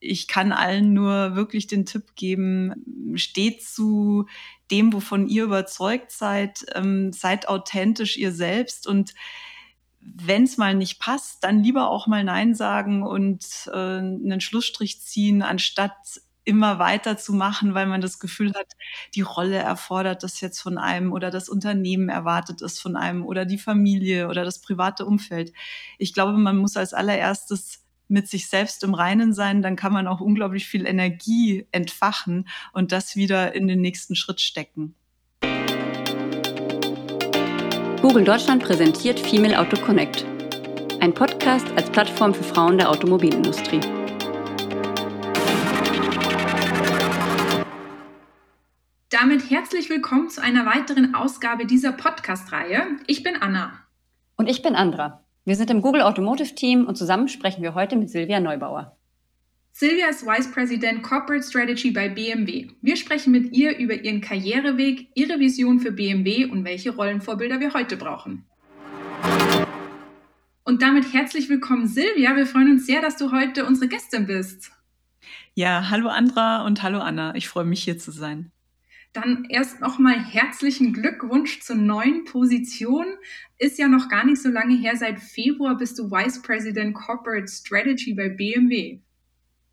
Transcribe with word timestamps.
ich 0.00 0.28
kann 0.28 0.52
allen 0.52 0.92
nur 0.92 1.34
wirklich 1.34 1.66
den 1.66 1.86
Tipp 1.86 2.14
geben, 2.14 3.14
steht 3.16 3.62
zu 3.64 4.26
dem, 4.70 4.92
wovon 4.92 5.26
ihr 5.28 5.44
überzeugt 5.44 6.12
seid, 6.12 6.66
ähm, 6.74 7.12
seid 7.12 7.48
authentisch 7.48 8.16
ihr 8.16 8.32
selbst 8.32 8.86
und 8.86 9.14
wenn 10.00 10.44
es 10.44 10.56
mal 10.56 10.74
nicht 10.74 11.00
passt, 11.00 11.44
dann 11.44 11.62
lieber 11.62 11.90
auch 11.90 12.06
mal 12.06 12.24
Nein 12.24 12.54
sagen 12.54 13.02
und 13.02 13.68
äh, 13.72 13.76
einen 13.76 14.40
Schlussstrich 14.40 15.02
ziehen, 15.02 15.42
anstatt 15.42 15.96
immer 16.44 16.78
weiter 16.78 17.18
zu 17.18 17.34
machen, 17.34 17.74
weil 17.74 17.86
man 17.86 18.00
das 18.00 18.18
Gefühl 18.18 18.54
hat, 18.54 18.72
die 19.14 19.20
Rolle 19.20 19.56
erfordert 19.58 20.22
das 20.22 20.40
jetzt 20.40 20.60
von 20.60 20.78
einem 20.78 21.12
oder 21.12 21.30
das 21.30 21.50
Unternehmen 21.50 22.08
erwartet 22.08 22.62
es 22.62 22.80
von 22.80 22.96
einem 22.96 23.26
oder 23.26 23.44
die 23.44 23.58
Familie 23.58 24.28
oder 24.28 24.44
das 24.44 24.62
private 24.62 25.04
Umfeld. 25.04 25.52
Ich 25.98 26.14
glaube, 26.14 26.32
man 26.38 26.56
muss 26.56 26.78
als 26.78 26.94
allererstes 26.94 27.84
mit 28.08 28.26
sich 28.26 28.48
selbst 28.48 28.82
im 28.82 28.94
Reinen 28.94 29.32
sein, 29.32 29.62
dann 29.62 29.76
kann 29.76 29.92
man 29.92 30.06
auch 30.06 30.20
unglaublich 30.20 30.66
viel 30.66 30.86
Energie 30.86 31.66
entfachen 31.70 32.48
und 32.72 32.90
das 32.92 33.16
wieder 33.16 33.54
in 33.54 33.68
den 33.68 33.80
nächsten 33.80 34.16
Schritt 34.16 34.40
stecken. 34.40 34.94
Google 38.00 38.24
Deutschland 38.24 38.62
präsentiert 38.62 39.20
Female 39.20 39.58
Auto 39.58 39.80
Connect, 39.80 40.24
ein 41.00 41.12
Podcast 41.12 41.66
als 41.76 41.90
Plattform 41.90 42.32
für 42.32 42.44
Frauen 42.44 42.78
der 42.78 42.90
Automobilindustrie. 42.90 43.80
Damit 49.10 49.50
herzlich 49.50 49.90
willkommen 49.90 50.30
zu 50.30 50.42
einer 50.42 50.64
weiteren 50.64 51.14
Ausgabe 51.14 51.66
dieser 51.66 51.92
Podcast-Reihe. 51.92 52.86
Ich 53.06 53.22
bin 53.22 53.36
Anna. 53.36 53.72
Und 54.36 54.48
ich 54.48 54.62
bin 54.62 54.74
Andra. 54.74 55.24
Wir 55.48 55.56
sind 55.56 55.70
im 55.70 55.80
Google 55.80 56.02
Automotive 56.02 56.54
Team 56.54 56.84
und 56.84 56.96
zusammen 56.96 57.26
sprechen 57.26 57.62
wir 57.62 57.74
heute 57.74 57.96
mit 57.96 58.10
Silvia 58.10 58.38
Neubauer. 58.38 58.98
Silvia 59.72 60.10
ist 60.10 60.26
Vice 60.26 60.52
President 60.52 61.02
Corporate 61.02 61.42
Strategy 61.42 61.90
bei 61.90 62.10
BMW. 62.10 62.68
Wir 62.82 62.96
sprechen 62.96 63.32
mit 63.32 63.56
ihr 63.56 63.78
über 63.78 63.94
ihren 63.94 64.20
Karriereweg, 64.20 65.08
ihre 65.14 65.40
Vision 65.40 65.80
für 65.80 65.90
BMW 65.90 66.44
und 66.44 66.66
welche 66.66 66.94
Rollenvorbilder 66.94 67.60
wir 67.60 67.72
heute 67.72 67.96
brauchen. 67.96 68.44
Und 70.64 70.82
damit 70.82 71.14
herzlich 71.14 71.48
willkommen, 71.48 71.86
Silvia. 71.86 72.36
Wir 72.36 72.44
freuen 72.44 72.72
uns 72.72 72.84
sehr, 72.84 73.00
dass 73.00 73.16
du 73.16 73.32
heute 73.32 73.64
unsere 73.64 73.88
Gästin 73.88 74.26
bist. 74.26 74.70
Ja, 75.54 75.88
hallo 75.88 76.10
Andra 76.10 76.66
und 76.66 76.82
hallo 76.82 76.98
Anna. 76.98 77.34
Ich 77.36 77.48
freue 77.48 77.64
mich 77.64 77.82
hier 77.82 77.96
zu 77.96 78.10
sein. 78.10 78.52
Dann 79.12 79.46
erst 79.48 79.80
nochmal 79.80 80.22
herzlichen 80.22 80.92
Glückwunsch 80.92 81.60
zur 81.60 81.76
neuen 81.76 82.24
Position. 82.24 83.06
Ist 83.58 83.78
ja 83.78 83.88
noch 83.88 84.08
gar 84.08 84.24
nicht 84.24 84.40
so 84.40 84.48
lange 84.48 84.76
her. 84.76 84.96
Seit 84.96 85.18
Februar 85.18 85.76
bist 85.76 85.98
du 85.98 86.10
Vice 86.10 86.42
President 86.42 86.94
Corporate 86.94 87.48
Strategy 87.48 88.14
bei 88.14 88.28
BMW. 88.28 89.00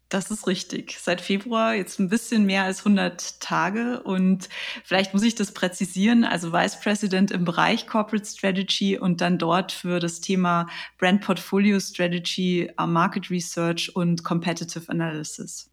Das 0.10 0.30
ist 0.30 0.46
richtig. 0.48 0.98
Seit 1.00 1.20
Februar 1.20 1.74
jetzt 1.74 2.00
ein 2.00 2.10
bisschen 2.10 2.46
mehr 2.46 2.64
als 2.64 2.80
100 2.80 3.40
Tage 3.42 4.04
und 4.04 4.48
vielleicht 4.84 5.14
muss 5.14 5.24
ich 5.24 5.34
das 5.34 5.52
präzisieren. 5.52 6.24
Also 6.24 6.54
Vice 6.54 6.80
President 6.80 7.32
im 7.32 7.44
Bereich 7.44 7.88
Corporate 7.88 8.26
Strategy 8.26 8.98
und 9.00 9.20
dann 9.20 9.40
dort 9.40 9.72
für 9.72 10.00
das 10.00 10.22
Thema 10.22 10.68
Brand 11.00 11.22
Portfolio 11.22 11.80
Strategy, 11.80 12.72
Market 12.78 13.32
Research 13.32 13.96
und 13.96 14.24
Competitive 14.24 14.88
Analysis. 14.90 15.72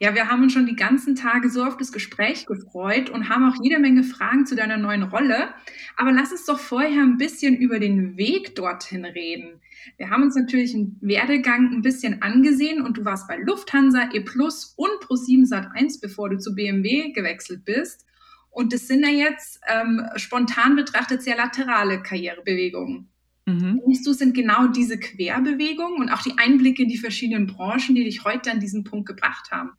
Ja, 0.00 0.14
wir 0.14 0.28
haben 0.28 0.42
uns 0.42 0.52
schon 0.52 0.66
die 0.66 0.76
ganzen 0.76 1.14
Tage 1.14 1.48
so 1.50 1.64
auf 1.64 1.76
das 1.76 1.92
Gespräch 1.92 2.46
gefreut 2.46 3.10
und 3.10 3.28
haben 3.28 3.48
auch 3.48 3.62
jede 3.62 3.78
Menge 3.78 4.02
Fragen 4.02 4.46
zu 4.46 4.56
deiner 4.56 4.76
neuen 4.76 5.04
Rolle. 5.04 5.54
Aber 5.96 6.12
lass 6.12 6.32
uns 6.32 6.46
doch 6.46 6.58
vorher 6.58 7.02
ein 7.02 7.16
bisschen 7.16 7.56
über 7.56 7.78
den 7.78 8.16
Weg 8.16 8.54
dorthin 8.54 9.04
reden. 9.04 9.60
Wir 9.96 10.10
haben 10.10 10.22
uns 10.22 10.34
natürlich 10.34 10.74
einen 10.74 10.98
Werdegang 11.00 11.72
ein 11.72 11.82
bisschen 11.82 12.22
angesehen 12.22 12.82
und 12.82 12.96
du 12.96 13.04
warst 13.04 13.28
bei 13.28 13.36
Lufthansa, 13.36 14.10
E 14.12 14.20
Plus 14.20 14.74
und 14.76 14.90
Pro7 15.02 15.48
Sat1, 15.48 16.00
bevor 16.00 16.30
du 16.30 16.38
zu 16.38 16.54
BMW 16.54 17.12
gewechselt 17.12 17.64
bist. 17.64 18.06
Und 18.50 18.72
das 18.72 18.86
sind 18.86 19.04
ja 19.04 19.10
jetzt 19.10 19.60
ähm, 19.68 20.02
spontan 20.16 20.76
betrachtet 20.76 21.22
sehr 21.22 21.36
laterale 21.36 22.02
Karrierebewegungen. 22.02 23.08
Mhm. 23.46 23.80
Denkst 23.84 24.04
du, 24.04 24.12
sind 24.12 24.34
genau 24.34 24.68
diese 24.68 24.98
Querbewegungen 24.98 26.00
und 26.00 26.08
auch 26.08 26.22
die 26.22 26.38
Einblicke 26.38 26.84
in 26.84 26.88
die 26.88 26.98
verschiedenen 26.98 27.46
Branchen, 27.46 27.94
die 27.94 28.04
dich 28.04 28.24
heute 28.24 28.50
an 28.50 28.60
diesen 28.60 28.84
Punkt 28.84 29.06
gebracht 29.06 29.50
haben? 29.50 29.72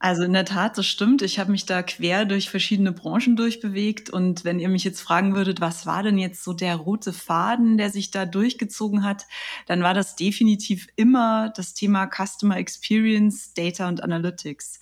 Also 0.00 0.22
in 0.22 0.32
der 0.32 0.44
Tat, 0.44 0.78
das 0.78 0.86
stimmt. 0.86 1.22
Ich 1.22 1.40
habe 1.40 1.50
mich 1.50 1.66
da 1.66 1.82
quer 1.82 2.24
durch 2.24 2.50
verschiedene 2.50 2.92
Branchen 2.92 3.34
durchbewegt. 3.34 4.10
Und 4.10 4.44
wenn 4.44 4.60
ihr 4.60 4.68
mich 4.68 4.84
jetzt 4.84 5.00
fragen 5.00 5.34
würdet, 5.34 5.60
was 5.60 5.86
war 5.86 6.04
denn 6.04 6.18
jetzt 6.18 6.44
so 6.44 6.52
der 6.52 6.76
rote 6.76 7.12
Faden, 7.12 7.78
der 7.78 7.90
sich 7.90 8.12
da 8.12 8.24
durchgezogen 8.24 9.02
hat, 9.02 9.26
dann 9.66 9.82
war 9.82 9.94
das 9.94 10.14
definitiv 10.14 10.86
immer 10.94 11.52
das 11.56 11.74
Thema 11.74 12.06
Customer 12.06 12.58
Experience, 12.58 13.54
Data 13.54 13.88
und 13.88 14.04
Analytics. 14.04 14.78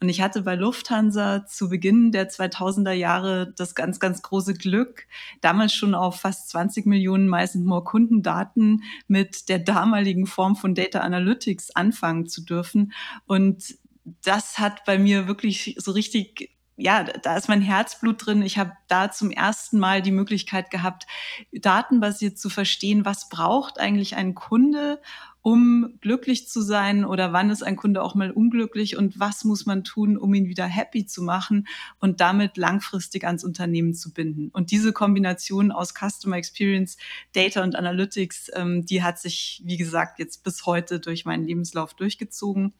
Und 0.00 0.10
ich 0.10 0.20
hatte 0.20 0.42
bei 0.42 0.54
Lufthansa 0.54 1.46
zu 1.46 1.70
Beginn 1.70 2.12
der 2.12 2.30
2000er 2.30 2.92
Jahre 2.92 3.54
das 3.56 3.74
ganz, 3.74 3.98
ganz 3.98 4.20
große 4.20 4.52
Glück, 4.52 5.06
damals 5.40 5.72
schon 5.72 5.94
auf 5.94 6.20
fast 6.20 6.50
20 6.50 6.84
Millionen 6.84 7.26
Mais 7.26 7.54
More 7.54 7.84
Kundendaten 7.84 8.82
mit 9.08 9.48
der 9.48 9.58
damaligen 9.58 10.26
Form 10.26 10.56
von 10.56 10.74
Data 10.74 11.00
Analytics 11.00 11.70
anfangen 11.74 12.26
zu 12.28 12.42
dürfen. 12.44 12.92
Und 13.26 13.78
das 14.22 14.58
hat 14.58 14.84
bei 14.84 14.98
mir 14.98 15.26
wirklich 15.26 15.76
so 15.78 15.92
richtig 15.92 16.50
ja, 16.80 17.02
da 17.02 17.36
ist 17.36 17.48
mein 17.48 17.60
Herzblut 17.60 18.24
drin. 18.24 18.40
Ich 18.40 18.56
habe 18.56 18.70
da 18.86 19.10
zum 19.10 19.32
ersten 19.32 19.80
Mal 19.80 20.00
die 20.00 20.12
Möglichkeit 20.12 20.70
gehabt, 20.70 21.08
datenbasiert 21.52 22.38
zu 22.38 22.48
verstehen, 22.48 23.04
was 23.04 23.28
braucht 23.28 23.80
eigentlich 23.80 24.14
ein 24.14 24.36
Kunde, 24.36 25.00
um 25.42 25.94
glücklich 26.00 26.48
zu 26.48 26.60
sein 26.60 27.04
oder 27.04 27.32
wann 27.32 27.50
ist 27.50 27.62
ein 27.62 27.74
Kunde 27.74 28.02
auch 28.02 28.14
mal 28.14 28.30
unglücklich 28.30 28.96
und 28.96 29.18
was 29.18 29.44
muss 29.44 29.66
man 29.66 29.82
tun, 29.82 30.16
um 30.16 30.34
ihn 30.34 30.46
wieder 30.46 30.66
happy 30.66 31.04
zu 31.04 31.22
machen 31.22 31.66
und 31.98 32.20
damit 32.20 32.56
langfristig 32.56 33.24
ans 33.24 33.44
Unternehmen 33.44 33.94
zu 33.94 34.12
binden. 34.12 34.50
Und 34.52 34.70
diese 34.70 34.92
Kombination 34.92 35.72
aus 35.72 35.94
Customer 35.94 36.36
Experience, 36.36 36.96
Data 37.32 37.62
und 37.64 37.74
Analytics, 37.74 38.52
ähm, 38.54 38.86
die 38.86 39.02
hat 39.02 39.18
sich, 39.18 39.62
wie 39.64 39.78
gesagt, 39.78 40.20
jetzt 40.20 40.44
bis 40.44 40.64
heute 40.64 41.00
durch 41.00 41.24
meinen 41.24 41.44
Lebenslauf 41.44 41.94
durchgezogen. 41.94 42.74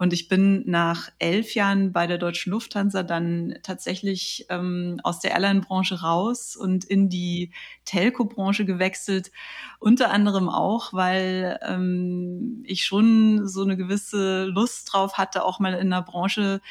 Und 0.00 0.14
ich 0.14 0.28
bin 0.28 0.62
nach 0.64 1.10
elf 1.18 1.54
Jahren 1.54 1.92
bei 1.92 2.06
der 2.06 2.16
Deutschen 2.16 2.52
Lufthansa 2.52 3.02
dann 3.02 3.58
tatsächlich 3.62 4.46
ähm, 4.48 4.98
aus 5.04 5.20
der 5.20 5.32
Airline-Branche 5.32 6.00
raus 6.00 6.56
und 6.56 6.86
in 6.86 7.10
die 7.10 7.50
Telco-Branche 7.84 8.64
gewechselt. 8.64 9.30
Unter 9.78 10.10
anderem 10.10 10.48
auch, 10.48 10.94
weil 10.94 11.60
ähm, 11.60 12.64
ich 12.66 12.86
schon 12.86 13.46
so 13.46 13.62
eine 13.62 13.76
gewisse 13.76 14.46
Lust 14.46 14.90
drauf 14.90 15.18
hatte, 15.18 15.44
auch 15.44 15.60
mal 15.60 15.74
in 15.74 15.92
einer 15.92 16.00
Branche, 16.00 16.62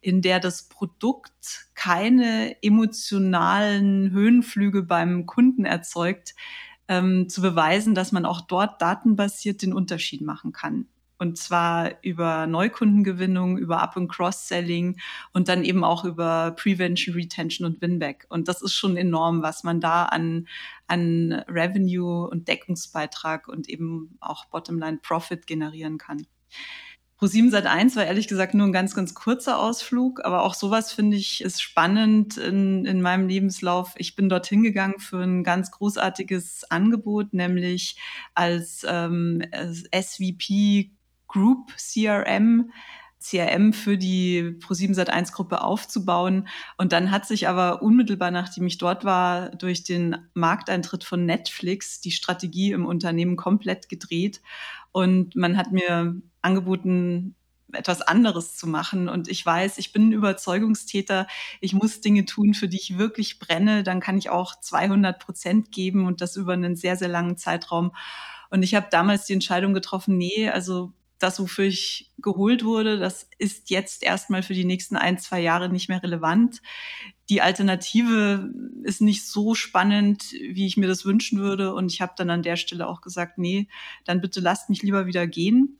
in 0.00 0.22
der 0.22 0.40
das 0.40 0.62
Produkt 0.62 1.66
keine 1.74 2.56
emotionalen 2.62 4.12
Höhenflüge 4.12 4.82
beim 4.82 5.26
Kunden 5.26 5.66
erzeugt, 5.66 6.34
ähm, 6.88 7.28
zu 7.28 7.42
beweisen, 7.42 7.94
dass 7.94 8.12
man 8.12 8.24
auch 8.24 8.40
dort 8.40 8.80
datenbasiert 8.80 9.60
den 9.60 9.74
Unterschied 9.74 10.22
machen 10.22 10.52
kann. 10.52 10.86
Und 11.18 11.36
zwar 11.36 12.02
über 12.02 12.46
Neukundengewinnung, 12.46 13.58
über 13.58 13.82
Up- 13.82 13.96
und 13.96 14.08
Cross-Selling 14.08 14.98
und 15.32 15.48
dann 15.48 15.64
eben 15.64 15.84
auch 15.84 16.04
über 16.04 16.52
Prevention, 16.52 17.14
Retention 17.14 17.66
und 17.66 17.80
Winback. 17.80 18.26
Und 18.28 18.48
das 18.48 18.62
ist 18.62 18.74
schon 18.74 18.96
enorm, 18.96 19.42
was 19.42 19.64
man 19.64 19.80
da 19.80 20.04
an, 20.04 20.46
an 20.86 21.32
Revenue 21.48 22.28
und 22.28 22.48
Deckungsbeitrag 22.48 23.48
und 23.48 23.68
eben 23.68 24.16
auch 24.20 24.44
Bottomline 24.46 24.98
Profit 25.02 25.46
generieren 25.46 25.98
kann. 25.98 26.26
Pro7 27.20 27.50
Sat 27.50 27.66
1 27.66 27.96
war 27.96 28.04
ehrlich 28.04 28.28
gesagt 28.28 28.54
nur 28.54 28.64
ein 28.68 28.72
ganz, 28.72 28.94
ganz 28.94 29.12
kurzer 29.12 29.58
Ausflug, 29.58 30.24
aber 30.24 30.44
auch 30.44 30.54
sowas 30.54 30.92
finde 30.92 31.16
ich 31.16 31.42
ist 31.42 31.60
spannend 31.60 32.36
in, 32.36 32.84
in 32.84 33.02
meinem 33.02 33.26
Lebenslauf. 33.26 33.94
Ich 33.96 34.14
bin 34.14 34.28
dorthin 34.28 34.62
gegangen 34.62 35.00
für 35.00 35.20
ein 35.20 35.42
ganz 35.42 35.72
großartiges 35.72 36.70
Angebot, 36.70 37.34
nämlich 37.34 37.96
als 38.34 38.86
ähm, 38.88 39.42
SVP 39.92 40.92
Group 41.28 41.72
CRM 41.76 42.70
CRM 43.20 43.72
für 43.72 43.98
die 43.98 44.56
Pro7 44.60 44.94
Sat1 44.94 45.32
Gruppe 45.32 45.62
aufzubauen. 45.62 46.48
Und 46.76 46.92
dann 46.92 47.10
hat 47.10 47.26
sich 47.26 47.48
aber 47.48 47.82
unmittelbar 47.82 48.30
nachdem 48.30 48.66
ich 48.66 48.78
dort 48.78 49.04
war, 49.04 49.50
durch 49.50 49.84
den 49.84 50.16
Markteintritt 50.34 51.04
von 51.04 51.26
Netflix 51.26 52.00
die 52.00 52.12
Strategie 52.12 52.72
im 52.72 52.86
Unternehmen 52.86 53.36
komplett 53.36 53.88
gedreht. 53.88 54.40
Und 54.92 55.34
man 55.36 55.56
hat 55.56 55.72
mir 55.72 56.20
angeboten, 56.42 57.34
etwas 57.72 58.00
anderes 58.00 58.56
zu 58.56 58.66
machen. 58.66 59.08
Und 59.08 59.28
ich 59.28 59.44
weiß, 59.44 59.78
ich 59.78 59.92
bin 59.92 60.08
ein 60.08 60.12
Überzeugungstäter. 60.12 61.26
Ich 61.60 61.74
muss 61.74 62.00
Dinge 62.00 62.24
tun, 62.24 62.54
für 62.54 62.68
die 62.68 62.78
ich 62.78 62.98
wirklich 62.98 63.38
brenne. 63.38 63.82
Dann 63.82 64.00
kann 64.00 64.16
ich 64.16 64.30
auch 64.30 64.58
200 64.58 65.18
Prozent 65.18 65.72
geben 65.72 66.06
und 66.06 66.20
das 66.20 66.36
über 66.36 66.54
einen 66.54 66.76
sehr, 66.76 66.96
sehr 66.96 67.08
langen 67.08 67.36
Zeitraum. 67.36 67.92
Und 68.50 68.62
ich 68.62 68.74
habe 68.74 68.86
damals 68.90 69.26
die 69.26 69.34
Entscheidung 69.34 69.74
getroffen, 69.74 70.16
nee, 70.16 70.48
also 70.48 70.94
das, 71.18 71.40
wofür 71.40 71.64
ich 71.64 72.12
geholt 72.18 72.64
wurde, 72.64 72.98
das 72.98 73.28
ist 73.38 73.70
jetzt 73.70 74.02
erstmal 74.02 74.42
für 74.42 74.54
die 74.54 74.64
nächsten 74.64 74.96
ein, 74.96 75.18
zwei 75.18 75.40
Jahre 75.40 75.68
nicht 75.68 75.88
mehr 75.88 76.02
relevant. 76.02 76.62
Die 77.28 77.42
Alternative 77.42 78.50
ist 78.84 79.00
nicht 79.00 79.26
so 79.26 79.54
spannend, 79.54 80.32
wie 80.32 80.66
ich 80.66 80.76
mir 80.76 80.88
das 80.88 81.04
wünschen 81.04 81.40
würde. 81.40 81.74
Und 81.74 81.92
ich 81.92 82.00
habe 82.00 82.14
dann 82.16 82.30
an 82.30 82.42
der 82.42 82.56
Stelle 82.56 82.86
auch 82.86 83.00
gesagt, 83.00 83.38
nee, 83.38 83.68
dann 84.04 84.20
bitte 84.20 84.40
lasst 84.40 84.70
mich 84.70 84.82
lieber 84.82 85.06
wieder 85.06 85.26
gehen. 85.26 85.78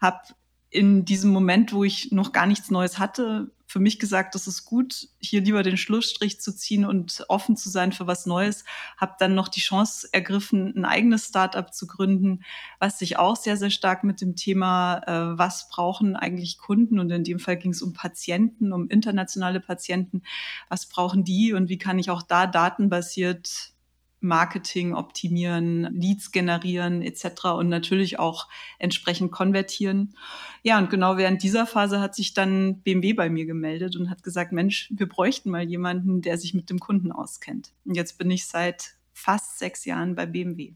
Hab 0.00 0.34
in 0.70 1.04
diesem 1.04 1.30
Moment, 1.30 1.72
wo 1.72 1.84
ich 1.84 2.12
noch 2.12 2.32
gar 2.32 2.46
nichts 2.46 2.70
Neues 2.70 2.98
hatte, 2.98 3.50
für 3.70 3.78
mich 3.78 4.00
gesagt, 4.00 4.34
das 4.34 4.48
ist 4.48 4.64
gut, 4.64 5.10
hier 5.20 5.42
lieber 5.42 5.62
den 5.62 5.76
Schlussstrich 5.76 6.40
zu 6.40 6.52
ziehen 6.52 6.84
und 6.84 7.24
offen 7.28 7.56
zu 7.56 7.68
sein 7.70 7.92
für 7.92 8.08
was 8.08 8.26
Neues. 8.26 8.64
Habe 8.96 9.14
dann 9.20 9.36
noch 9.36 9.46
die 9.46 9.60
Chance 9.60 10.08
ergriffen, 10.10 10.74
ein 10.76 10.84
eigenes 10.84 11.26
Startup 11.26 11.72
zu 11.72 11.86
gründen, 11.86 12.42
was 12.80 12.98
sich 12.98 13.16
auch 13.16 13.36
sehr, 13.36 13.56
sehr 13.56 13.70
stark 13.70 14.02
mit 14.02 14.20
dem 14.22 14.34
Thema, 14.34 15.02
äh, 15.06 15.38
was 15.38 15.68
brauchen 15.68 16.16
eigentlich 16.16 16.58
Kunden 16.58 16.98
und 16.98 17.12
in 17.12 17.22
dem 17.22 17.38
Fall 17.38 17.58
ging 17.58 17.70
es 17.70 17.80
um 17.80 17.92
Patienten, 17.92 18.72
um 18.72 18.88
internationale 18.88 19.60
Patienten, 19.60 20.22
was 20.68 20.86
brauchen 20.86 21.22
die 21.22 21.52
und 21.52 21.68
wie 21.68 21.78
kann 21.78 22.00
ich 22.00 22.10
auch 22.10 22.22
da 22.22 22.48
datenbasiert 22.48 23.72
Marketing 24.20 24.94
optimieren, 24.94 25.82
Leads 25.94 26.30
generieren 26.30 27.02
etc. 27.02 27.46
und 27.56 27.68
natürlich 27.68 28.18
auch 28.18 28.48
entsprechend 28.78 29.32
konvertieren. 29.32 30.14
Ja, 30.62 30.78
und 30.78 30.90
genau 30.90 31.16
während 31.16 31.42
dieser 31.42 31.66
Phase 31.66 32.00
hat 32.00 32.14
sich 32.14 32.34
dann 32.34 32.82
BMW 32.82 33.12
bei 33.14 33.30
mir 33.30 33.46
gemeldet 33.46 33.96
und 33.96 34.10
hat 34.10 34.22
gesagt, 34.22 34.52
Mensch, 34.52 34.90
wir 34.94 35.08
bräuchten 35.08 35.50
mal 35.50 35.68
jemanden, 35.68 36.20
der 36.20 36.38
sich 36.38 36.54
mit 36.54 36.70
dem 36.70 36.78
Kunden 36.78 37.12
auskennt. 37.12 37.72
Und 37.84 37.96
jetzt 37.96 38.18
bin 38.18 38.30
ich 38.30 38.46
seit 38.46 38.94
fast 39.12 39.58
sechs 39.58 39.84
Jahren 39.84 40.14
bei 40.14 40.26
BMW. 40.26 40.74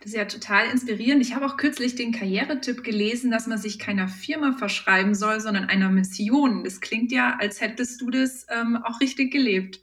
Das 0.00 0.08
ist 0.08 0.16
ja 0.16 0.24
total 0.24 0.70
inspirierend. 0.70 1.22
Ich 1.22 1.34
habe 1.34 1.46
auch 1.46 1.56
kürzlich 1.56 1.94
den 1.94 2.12
Karrieretipp 2.12 2.82
gelesen, 2.82 3.30
dass 3.30 3.46
man 3.46 3.58
sich 3.58 3.78
keiner 3.78 4.08
Firma 4.08 4.52
verschreiben 4.52 5.14
soll, 5.14 5.40
sondern 5.40 5.66
einer 5.66 5.88
Mission. 5.88 6.64
Das 6.64 6.80
klingt 6.80 7.12
ja, 7.12 7.36
als 7.38 7.60
hättest 7.60 8.00
du 8.00 8.10
das 8.10 8.46
ähm, 8.50 8.76
auch 8.82 9.00
richtig 9.00 9.30
gelebt. 9.30 9.80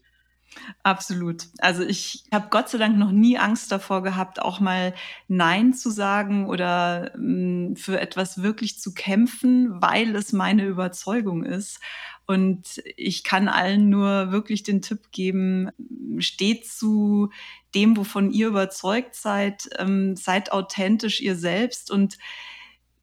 Absolut. 0.84 1.46
Also 1.60 1.84
ich 1.84 2.24
habe 2.31 2.48
Gott 2.50 2.69
sei 2.69 2.78
Dank 2.78 2.98
noch 2.98 3.12
nie 3.12 3.38
Angst 3.38 3.72
davor 3.72 4.04
gehabt, 4.04 4.42
auch 4.42 4.60
mal 4.60 4.94
Nein 5.28 5.74
zu 5.74 5.90
sagen 5.90 6.48
oder 6.48 7.12
mh, 7.16 7.68
hm, 7.69 7.75
für 7.75 8.00
etwas 8.00 8.42
wirklich 8.42 8.80
zu 8.80 8.94
kämpfen, 8.94 9.81
weil 9.81 10.16
es 10.16 10.34
meine 10.34 10.66
Überzeugung 10.66 11.44
ist. 11.44 11.80
Und 12.28 12.81
ich 12.96 13.24
kann 13.24 13.48
allen 13.48 13.90
nur 13.90 14.31
wirklich 14.31 14.63
den 14.63 14.81
Tipp 14.81 15.12
geben, 15.12 15.69
steht 16.18 16.66
zu 16.66 17.30
dem, 17.75 17.98
wovon 17.98 18.31
ihr 18.31 18.48
überzeugt 18.48 19.16
seid, 19.16 19.69
ähm, 19.78 20.16
seid 20.16 20.52
authentisch 20.52 21.22
ihr 21.22 21.36
selbst 21.36 21.92
und 21.92 22.18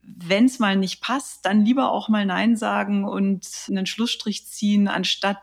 wenn 0.05 0.45
es 0.45 0.59
mal 0.59 0.75
nicht 0.75 1.01
passt, 1.01 1.45
dann 1.45 1.63
lieber 1.63 1.91
auch 1.91 2.09
mal 2.09 2.25
Nein 2.25 2.57
sagen 2.57 3.05
und 3.05 3.47
einen 3.69 3.85
Schlussstrich 3.85 4.47
ziehen, 4.47 4.89
anstatt 4.89 5.39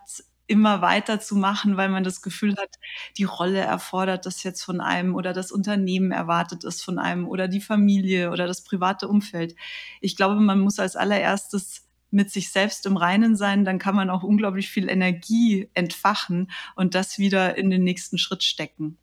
immer 0.51 0.83
weiter 0.83 1.21
zu 1.21 1.37
machen, 1.37 1.77
weil 1.77 1.89
man 1.89 2.03
das 2.03 2.23
Gefühl 2.23 2.57
hat, 2.57 2.77
die 3.17 3.25
Rolle 3.25 3.61
erfordert 3.61 4.27
das 4.27 4.43
jetzt 4.43 4.63
von 4.63 4.81
einem 4.81 5.15
oder 5.15 5.33
das 5.33 5.53
Unternehmen 5.53 6.11
erwartet 6.11 6.65
es 6.65 6.83
von 6.83 6.99
einem 6.99 7.29
oder 7.29 7.47
die 7.47 7.61
Familie 7.61 8.33
oder 8.33 8.49
das 8.49 8.65
private 8.65 9.07
Umfeld. 9.09 9.55
Ich 10.01 10.17
glaube, 10.17 10.41
man 10.41 10.59
muss 10.59 10.81
als 10.81 10.97
allererstes 10.97 11.87
mit 12.11 12.31
sich 12.31 12.51
selbst 12.51 12.85
im 12.87 12.97
Reinen 12.97 13.37
sein, 13.37 13.65
dann 13.65 13.79
kann 13.79 13.95
man 13.95 14.11
auch 14.11 14.25
unglaublich 14.25 14.69
viel 14.69 14.89
Energie 14.91 15.69
entfachen 15.75 16.51
und 16.75 16.97
das 16.97 17.19
wieder 17.19 17.57
in 17.57 17.71
den 17.71 17.85
nächsten 17.85 18.19
Schritt 18.19 18.43
stecken. 18.43 18.99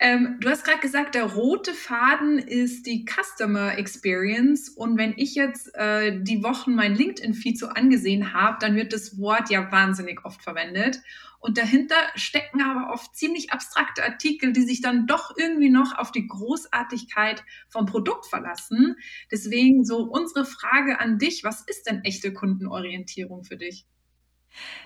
Ähm, 0.00 0.36
du 0.40 0.48
hast 0.48 0.64
gerade 0.64 0.78
gesagt, 0.78 1.16
der 1.16 1.24
rote 1.24 1.74
Faden 1.74 2.38
ist 2.38 2.86
die 2.86 3.04
Customer 3.04 3.76
Experience. 3.76 4.68
Und 4.68 4.96
wenn 4.96 5.14
ich 5.16 5.34
jetzt 5.34 5.74
äh, 5.74 6.22
die 6.22 6.44
Wochen 6.44 6.74
mein 6.74 6.94
LinkedIn-Feed 6.94 7.58
so 7.58 7.68
angesehen 7.68 8.32
habe, 8.32 8.58
dann 8.60 8.76
wird 8.76 8.92
das 8.92 9.18
Wort 9.18 9.50
ja 9.50 9.72
wahnsinnig 9.72 10.24
oft 10.24 10.42
verwendet. 10.42 11.00
Und 11.40 11.58
dahinter 11.58 11.96
stecken 12.14 12.62
aber 12.62 12.92
oft 12.92 13.16
ziemlich 13.16 13.52
abstrakte 13.52 14.04
Artikel, 14.04 14.52
die 14.52 14.62
sich 14.62 14.80
dann 14.80 15.06
doch 15.06 15.34
irgendwie 15.36 15.70
noch 15.70 15.96
auf 15.98 16.12
die 16.12 16.26
Großartigkeit 16.26 17.44
vom 17.68 17.86
Produkt 17.86 18.26
verlassen. 18.26 18.96
Deswegen 19.30 19.84
so 19.84 19.98
unsere 19.98 20.44
Frage 20.44 21.00
an 21.00 21.18
dich, 21.18 21.42
was 21.42 21.62
ist 21.62 21.88
denn 21.88 22.02
echte 22.04 22.32
Kundenorientierung 22.32 23.44
für 23.44 23.56
dich? 23.56 23.86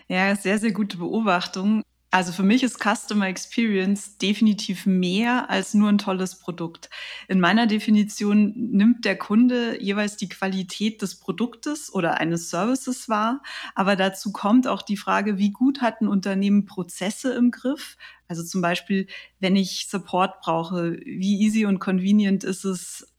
Ja, 0.09 0.35
sehr, 0.37 0.59
sehr 0.59 0.73
gute 0.73 0.99
Beobachtung. 0.99 1.83
Also 2.15 2.33
für 2.33 2.43
mich 2.43 2.63
ist 2.63 2.79
Customer 2.79 3.27
Experience 3.27 4.19
definitiv 4.19 4.85
mehr 4.85 5.49
als 5.49 5.73
nur 5.73 5.89
ein 5.89 5.97
tolles 5.97 6.39
Produkt. 6.39 6.91
In 7.27 7.41
meiner 7.41 7.67
Definition 7.67 8.53
nimmt 8.55 9.07
der 9.07 9.17
Kunde 9.17 9.83
jeweils 9.83 10.19
die 10.19 10.29
Qualität 10.29 11.01
des 11.01 11.19
Produktes 11.19 11.91
oder 11.91 12.21
eines 12.21 12.51
Services 12.51 13.09
wahr. 13.09 13.43
Aber 13.75 13.97
dazu 13.97 14.31
kommt 14.31 14.69
auch 14.69 14.83
die 14.83 14.99
Frage, 14.99 15.39
wie 15.39 15.53
gut 15.53 15.81
hat 15.81 16.03
ein 16.03 16.07
Unternehmen 16.07 16.67
Prozesse 16.67 17.33
im 17.33 17.51
Griff? 17.51 17.97
Also 18.29 18.45
zum 18.45 18.61
Beispiel, 18.61 19.07
wenn 19.41 19.57
ich 19.57 19.87
Support 19.89 20.43
brauche, 20.43 21.01
wie 21.07 21.41
easy 21.41 21.65
und 21.65 21.79
convenient 21.79 22.45
ist 22.45 22.67
es, 22.67 23.11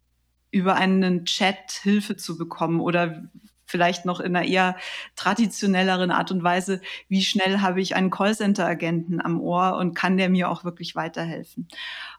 über 0.51 0.75
einen 0.75 1.25
Chat 1.25 1.71
Hilfe 1.81 2.15
zu 2.15 2.37
bekommen 2.37 2.79
oder 2.79 3.23
vielleicht 3.73 4.05
noch 4.05 4.19
in 4.19 4.35
einer 4.35 4.45
eher 4.45 4.77
traditionelleren 5.15 6.11
Art 6.11 6.29
und 6.29 6.43
Weise, 6.43 6.79
wie 7.09 7.23
schnell 7.23 7.59
habe 7.59 7.81
ich 7.81 7.95
einen 7.95 8.11
Callcenter-Agenten 8.11 9.19
am 9.19 9.41
Ohr 9.41 9.77
und 9.77 9.95
kann 9.95 10.15
der 10.15 10.29
mir 10.29 10.47
auch 10.47 10.63
wirklich 10.63 10.95
weiterhelfen. 10.95 11.67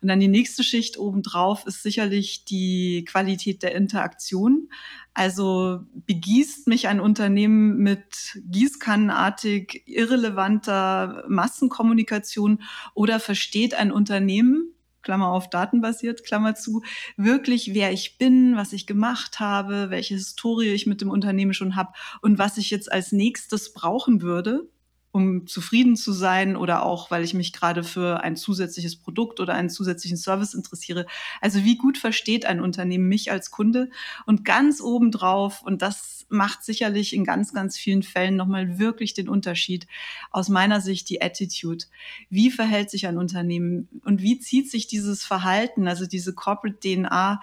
Und 0.02 0.08
dann 0.08 0.18
die 0.18 0.26
nächste 0.26 0.64
Schicht 0.64 0.98
obendrauf 0.98 1.64
ist 1.64 1.84
sicherlich 1.84 2.44
die 2.44 3.04
Qualität 3.04 3.62
der 3.62 3.76
Interaktion. 3.76 4.68
Also 5.14 5.82
begießt 5.94 6.66
mich 6.66 6.88
ein 6.88 6.98
Unternehmen 6.98 7.76
mit 7.76 8.40
gießkannenartig 8.50 9.84
irrelevanter 9.86 11.24
Massenkommunikation 11.28 12.64
oder 12.94 13.20
versteht 13.20 13.74
ein 13.74 13.92
Unternehmen, 13.92 14.73
Klammer 15.04 15.28
auf 15.28 15.48
datenbasiert, 15.48 16.24
Klammer 16.24 16.56
zu, 16.56 16.82
wirklich 17.16 17.74
wer 17.74 17.92
ich 17.92 18.18
bin, 18.18 18.56
was 18.56 18.72
ich 18.72 18.86
gemacht 18.86 19.38
habe, 19.38 19.90
welche 19.90 20.14
Historie 20.14 20.72
ich 20.72 20.86
mit 20.86 21.00
dem 21.00 21.10
Unternehmen 21.10 21.54
schon 21.54 21.76
habe 21.76 21.92
und 22.20 22.38
was 22.38 22.58
ich 22.58 22.70
jetzt 22.70 22.90
als 22.90 23.12
nächstes 23.12 23.72
brauchen 23.72 24.22
würde, 24.22 24.68
um 25.14 25.46
zufrieden 25.46 25.94
zu 25.94 26.12
sein 26.12 26.56
oder 26.56 26.82
auch, 26.82 27.12
weil 27.12 27.22
ich 27.22 27.34
mich 27.34 27.52
gerade 27.52 27.84
für 27.84 28.24
ein 28.24 28.34
zusätzliches 28.34 28.96
Produkt 28.96 29.38
oder 29.38 29.54
einen 29.54 29.70
zusätzlichen 29.70 30.16
Service 30.16 30.54
interessiere. 30.54 31.06
Also 31.40 31.62
wie 31.62 31.76
gut 31.76 31.98
versteht 31.98 32.44
ein 32.46 32.60
Unternehmen 32.60 33.06
mich 33.06 33.30
als 33.30 33.52
Kunde? 33.52 33.90
Und 34.26 34.44
ganz 34.44 34.80
obendrauf, 34.80 35.62
und 35.62 35.82
das 35.82 36.26
macht 36.30 36.64
sicherlich 36.64 37.14
in 37.14 37.22
ganz, 37.22 37.52
ganz 37.52 37.78
vielen 37.78 38.02
Fällen 38.02 38.34
nochmal 38.34 38.80
wirklich 38.80 39.14
den 39.14 39.28
Unterschied, 39.28 39.86
aus 40.32 40.48
meiner 40.48 40.80
Sicht 40.80 41.08
die 41.10 41.22
Attitude. 41.22 41.84
Wie 42.28 42.50
verhält 42.50 42.90
sich 42.90 43.06
ein 43.06 43.16
Unternehmen 43.16 43.88
und 44.04 44.20
wie 44.20 44.40
zieht 44.40 44.68
sich 44.68 44.88
dieses 44.88 45.24
Verhalten, 45.24 45.86
also 45.86 46.06
diese 46.06 46.34
Corporate 46.34 46.80
DNA 46.80 47.40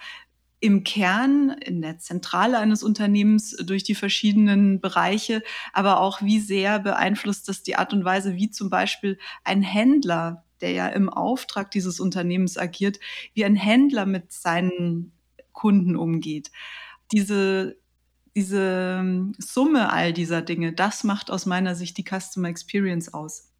im 0.62 0.84
Kern, 0.84 1.50
in 1.50 1.82
der 1.82 1.98
Zentrale 1.98 2.60
eines 2.60 2.84
Unternehmens 2.84 3.58
durch 3.58 3.84
die 3.84 3.96
verschiedenen 3.96 4.80
Bereiche, 4.80 5.42
aber 5.74 6.00
auch 6.00 6.22
wie 6.22 6.40
sehr 6.40 6.80
beeinflusst 6.80 7.50
das 7.50 7.64
die 7.64 7.76
Art 7.76 7.94
und 7.94 8.06
Weise, 8.06 8.36
wie 8.36 8.52
zum 8.52 8.70
Beispiel 8.70 9.18
ein 9.44 9.64
Händler, 9.64 10.46
der 10.62 10.72
ja 10.72 10.88
im 10.88 11.10
Auftrag 11.10 11.72
dieses 11.72 12.00
Unternehmens 12.00 12.58
agiert, 12.60 13.00
wie 13.34 13.44
ein 13.44 13.56
Händler 13.56 14.06
mit 14.06 14.32
seinen 14.32 15.14
Kunden 15.52 15.96
umgeht. 15.96 16.52
Diese, 17.12 17.78
diese 18.36 19.04
Summe 19.40 19.92
all 19.92 20.14
dieser 20.14 20.44
Dinge, 20.44 20.74
das 20.74 21.04
macht 21.04 21.32
aus 21.32 21.48
meiner 21.48 21.74
Sicht 21.74 21.98
die 21.98 22.06
Customer 22.06 22.50
Experience 22.50 23.14
aus. 23.16 23.51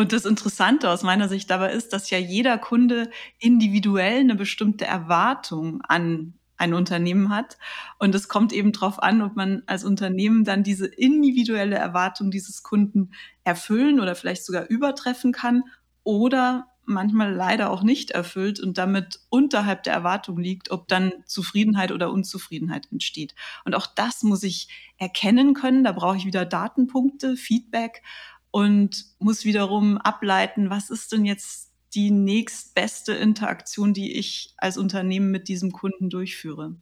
Und 0.00 0.14
das 0.14 0.24
Interessante 0.24 0.88
aus 0.88 1.02
meiner 1.02 1.28
Sicht 1.28 1.50
dabei 1.50 1.72
ist, 1.72 1.92
dass 1.92 2.08
ja 2.08 2.16
jeder 2.16 2.56
Kunde 2.56 3.10
individuell 3.38 4.20
eine 4.20 4.34
bestimmte 4.34 4.86
Erwartung 4.86 5.82
an 5.82 6.32
ein 6.56 6.72
Unternehmen 6.72 7.28
hat. 7.28 7.58
Und 7.98 8.14
es 8.14 8.26
kommt 8.26 8.54
eben 8.54 8.72
darauf 8.72 9.02
an, 9.02 9.20
ob 9.20 9.36
man 9.36 9.62
als 9.66 9.84
Unternehmen 9.84 10.44
dann 10.44 10.62
diese 10.62 10.86
individuelle 10.86 11.76
Erwartung 11.76 12.30
dieses 12.30 12.62
Kunden 12.62 13.10
erfüllen 13.44 14.00
oder 14.00 14.14
vielleicht 14.14 14.46
sogar 14.46 14.70
übertreffen 14.70 15.32
kann 15.32 15.64
oder 16.02 16.68
manchmal 16.86 17.34
leider 17.34 17.70
auch 17.70 17.82
nicht 17.82 18.10
erfüllt 18.10 18.58
und 18.58 18.78
damit 18.78 19.20
unterhalb 19.28 19.82
der 19.82 19.92
Erwartung 19.92 20.38
liegt, 20.38 20.70
ob 20.70 20.88
dann 20.88 21.12
Zufriedenheit 21.26 21.92
oder 21.92 22.10
Unzufriedenheit 22.10 22.90
entsteht. 22.90 23.34
Und 23.66 23.74
auch 23.74 23.86
das 23.86 24.22
muss 24.22 24.44
ich 24.44 24.68
erkennen 24.96 25.52
können. 25.52 25.84
Da 25.84 25.92
brauche 25.92 26.16
ich 26.16 26.24
wieder 26.24 26.46
Datenpunkte, 26.46 27.36
Feedback 27.36 28.02
und 28.50 29.04
muss 29.18 29.44
wiederum 29.44 29.98
ableiten, 29.98 30.70
was 30.70 30.90
ist 30.90 31.12
denn 31.12 31.24
jetzt 31.24 31.70
die 31.94 32.10
nächstbeste 32.10 33.12
Interaktion, 33.12 33.94
die 33.94 34.16
ich 34.16 34.54
als 34.56 34.78
Unternehmen 34.78 35.30
mit 35.30 35.48
diesem 35.48 35.72
Kunden 35.72 36.08
durchführe. 36.10 36.76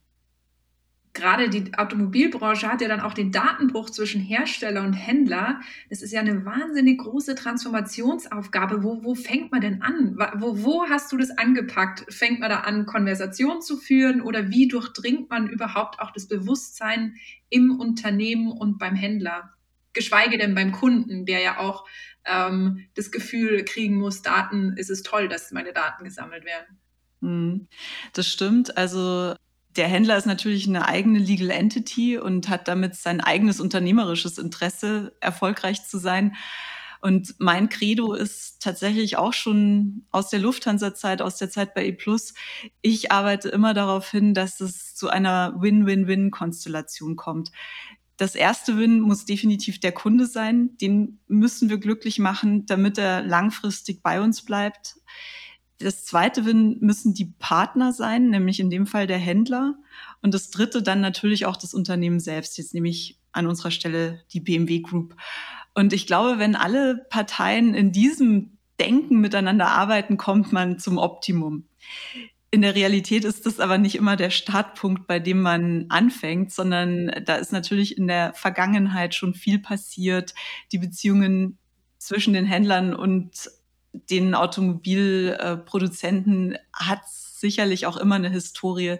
gerade 1.15 1.49
die 1.51 1.75
Automobilbranche 1.75 2.69
hat 2.69 2.81
ja 2.81 2.87
dann 2.87 3.01
auch 3.01 3.15
den 3.15 3.33
Datenbruch 3.33 3.91
zwischen 3.91 4.21
Hersteller 4.21 4.85
und 4.85 4.93
Händler. 4.93 5.61
Das 5.91 6.01
ist 6.01 6.13
ja 6.13 6.21
eine 6.21 6.45
wahnsinnig 6.45 6.99
große 6.99 7.35
Transformationsaufgabe. 7.35 8.85
Wo, 8.85 9.03
wo 9.03 9.15
fängt 9.17 9.51
man 9.51 9.61
denn 9.61 9.83
an? 9.83 10.17
Wo, 10.37 10.63
wo 10.63 10.89
hast 10.89 11.11
du 11.11 11.17
das 11.17 11.31
angepackt? 11.37 12.05
Fängt 12.13 12.39
man 12.39 12.51
da 12.51 12.61
an, 12.61 12.87
Konversation 12.87 13.63
zu 13.63 13.79
führen 13.79 14.21
oder 14.21 14.51
wie 14.51 14.69
durchdringt 14.69 15.29
man 15.29 15.49
überhaupt 15.49 15.99
auch 15.99 16.13
das 16.13 16.29
Bewusstsein 16.29 17.17
im 17.49 17.81
Unternehmen 17.81 18.53
und 18.53 18.79
beim 18.79 18.95
Händler? 18.95 19.58
Geschweige 19.99 20.39
denn 20.39 20.55
beim 20.55 20.71
Kunden, 20.71 21.27
der 21.27 21.41
ja 21.41 21.59
auch 21.59 21.85
ähm, 22.25 22.87
das 22.95 23.11
Gefühl 23.11 23.65
kriegen 23.65 23.97
muss, 23.97 24.23
Daten, 24.23 24.77
ist 24.77 24.91
es 24.91 25.03
toll, 25.03 25.29
dass 25.29 25.51
meine 25.51 25.73
Daten 25.73 26.05
gesammelt 26.05 26.45
werden. 26.45 26.79
Hm, 27.21 27.67
das 28.13 28.29
stimmt. 28.29 28.77
Also 28.77 29.35
der 29.77 29.89
Händler 29.89 30.17
ist 30.17 30.27
natürlich 30.27 30.69
eine 30.69 30.87
eigene 30.87 31.19
Legal 31.19 31.51
Entity 31.51 32.17
und 32.17 32.49
hat 32.49 32.69
damit 32.69 32.95
sein 32.95 33.21
eigenes 33.21 33.61
unternehmerisches 33.61 34.39
Interesse, 34.39 35.17
erfolgreich 35.21 35.85
zu 35.85 35.99
sein. 35.99 36.37
Und 37.01 37.35
mein 37.39 37.69
Credo 37.69 38.13
ist 38.13 38.61
tatsächlich 38.61 39.17
auch 39.17 39.33
schon 39.33 40.07
aus 40.11 40.31
der 40.31 40.41
Lufthansa-Zeit, 40.41 41.23
aus 41.23 41.39
der 41.39 41.51
Zeit 41.51 41.75
bei 41.75 41.87
E+. 41.87 41.97
Ich 42.83 43.13
arbeite 43.13 43.49
immer 43.49 43.75
darauf 43.75 44.11
hin, 44.11 44.35
dass 44.35 44.61
es 44.61 44.95
zu 44.95 45.09
einer 45.09 45.55
Win-Win-Win-Konstellation 45.61 47.17
kommt. 47.17 47.51
Das 48.19 48.35
erste 48.35 48.77
Win 48.77 49.01
muss 49.01 49.25
definitiv 49.25 49.79
der 49.79 49.93
Kunde 49.93 50.27
sein. 50.27 50.77
Den 50.79 51.21
müssen 51.29 51.71
wir 51.71 51.79
glücklich 51.79 52.19
machen, 52.19 52.67
damit 52.67 52.99
er 52.99 53.23
langfristig 53.23 54.03
bei 54.03 54.21
uns 54.21 54.45
bleibt. 54.45 54.97
Das 55.79 56.05
zweite 56.05 56.45
Win 56.45 56.79
müssen 56.81 57.15
die 57.15 57.33
Partner 57.39 57.93
sein, 57.93 58.31
nämlich 58.31 58.59
in 58.59 58.71
dem 58.71 58.89
Fall 58.89 59.07
der 59.07 59.19
Händler. 59.19 59.77
Und 60.21 60.35
das 60.35 60.51
dritte 60.51 60.83
dann 60.83 61.01
natürlich 61.01 61.47
auch 61.47 61.57
das 61.57 61.75
Unternehmen 61.75 62.19
selbst, 62.19 62.59
jetzt 62.59 62.75
nehme 62.75 62.89
ich 62.89 63.21
an 63.31 63.47
unserer 63.47 63.71
Stelle 63.71 64.25
die 64.33 64.41
BMW 64.41 64.81
Group. 64.81 65.15
Und 65.75 65.93
ich 65.93 66.09
glaube, 66.09 66.41
wenn 66.41 66.57
alle 66.57 67.07
Parteien 67.11 67.73
in 67.75 67.93
diesem 67.93 68.59
Denken 68.81 69.21
miteinander 69.21 69.69
arbeiten, 69.69 70.17
kommt 70.17 70.53
man 70.53 70.81
zum 70.81 70.99
Optimum. 70.99 71.69
In 72.51 72.63
der 72.63 72.75
Realität 72.75 73.25
ist 73.25 73.45
das 73.45 73.61
aber 73.61 73.77
nicht 73.77 73.95
immer 73.95 74.17
der 74.17 74.31
Startpunkt, 74.31 75.07
bei 75.07 75.19
dem 75.19 75.43
man 75.43 75.85
anfängt, 75.91 76.51
sondern 76.51 77.13
da 77.25 77.35
ist 77.37 77.53
natürlich 77.53 77.99
in 77.99 78.09
der 78.09 78.33
Vergangenheit 78.33 79.15
schon 79.15 79.35
viel 79.35 79.59
passiert. 79.59 80.33
Die 80.73 80.79
Beziehungen 80.79 81.59
zwischen 81.99 82.33
den 82.33 82.47
Händlern 82.47 82.95
und 82.95 83.51
den 83.93 84.35
Automobilproduzenten 84.35 86.57
hat 86.73 87.03
sicherlich 87.07 87.85
auch 87.85 87.99
immer 87.99 88.15
eine 88.15 88.31
Historie. 88.31 88.97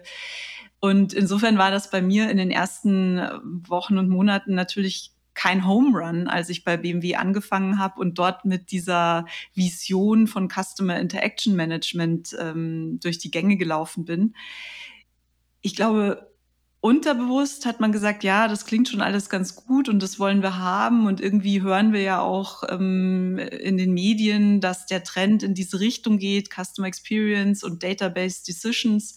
Und 0.79 1.13
insofern 1.13 1.57
war 1.57 1.71
das 1.71 1.89
bei 1.89 2.03
mir 2.03 2.29
in 2.29 2.37
den 2.37 2.51
ersten 2.51 3.19
Wochen 3.67 3.97
und 3.97 4.09
Monaten 4.09 4.53
natürlich 4.53 5.13
kein 5.39 5.65
Home 5.65 5.97
Run, 5.97 6.27
als 6.27 6.49
ich 6.49 6.65
bei 6.65 6.75
BMW 6.75 7.15
angefangen 7.15 7.79
habe 7.79 8.01
und 8.01 8.19
dort 8.19 8.43
mit 8.43 8.71
dieser 8.71 9.25
Vision 9.55 10.27
von 10.27 10.49
Customer 10.49 10.99
Interaction 10.99 11.55
Management 11.55 12.35
ähm, 12.37 12.99
durch 13.01 13.19
die 13.19 13.31
Gänge 13.31 13.55
gelaufen 13.55 14.03
bin. 14.03 14.35
Ich 15.61 15.77
glaube, 15.77 16.29
unterbewusst 16.81 17.65
hat 17.65 17.79
man 17.79 17.93
gesagt, 17.93 18.25
ja, 18.25 18.49
das 18.49 18.65
klingt 18.65 18.89
schon 18.89 18.99
alles 18.99 19.29
ganz 19.29 19.55
gut 19.55 19.87
und 19.87 20.03
das 20.03 20.19
wollen 20.19 20.41
wir 20.41 20.57
haben. 20.57 21.07
Und 21.07 21.21
irgendwie 21.21 21.61
hören 21.61 21.93
wir 21.93 22.01
ja 22.01 22.19
auch 22.19 22.63
ähm, 22.67 23.37
in 23.37 23.77
den 23.77 23.93
Medien, 23.93 24.59
dass 24.59 24.87
der 24.87 25.05
Trend 25.05 25.41
in 25.41 25.53
diese 25.53 25.79
Richtung 25.79 26.17
geht, 26.17 26.49
Customer 26.53 26.89
Experience 26.89 27.63
und 27.63 27.81
Database 27.81 28.43
Decisions. 28.45 29.15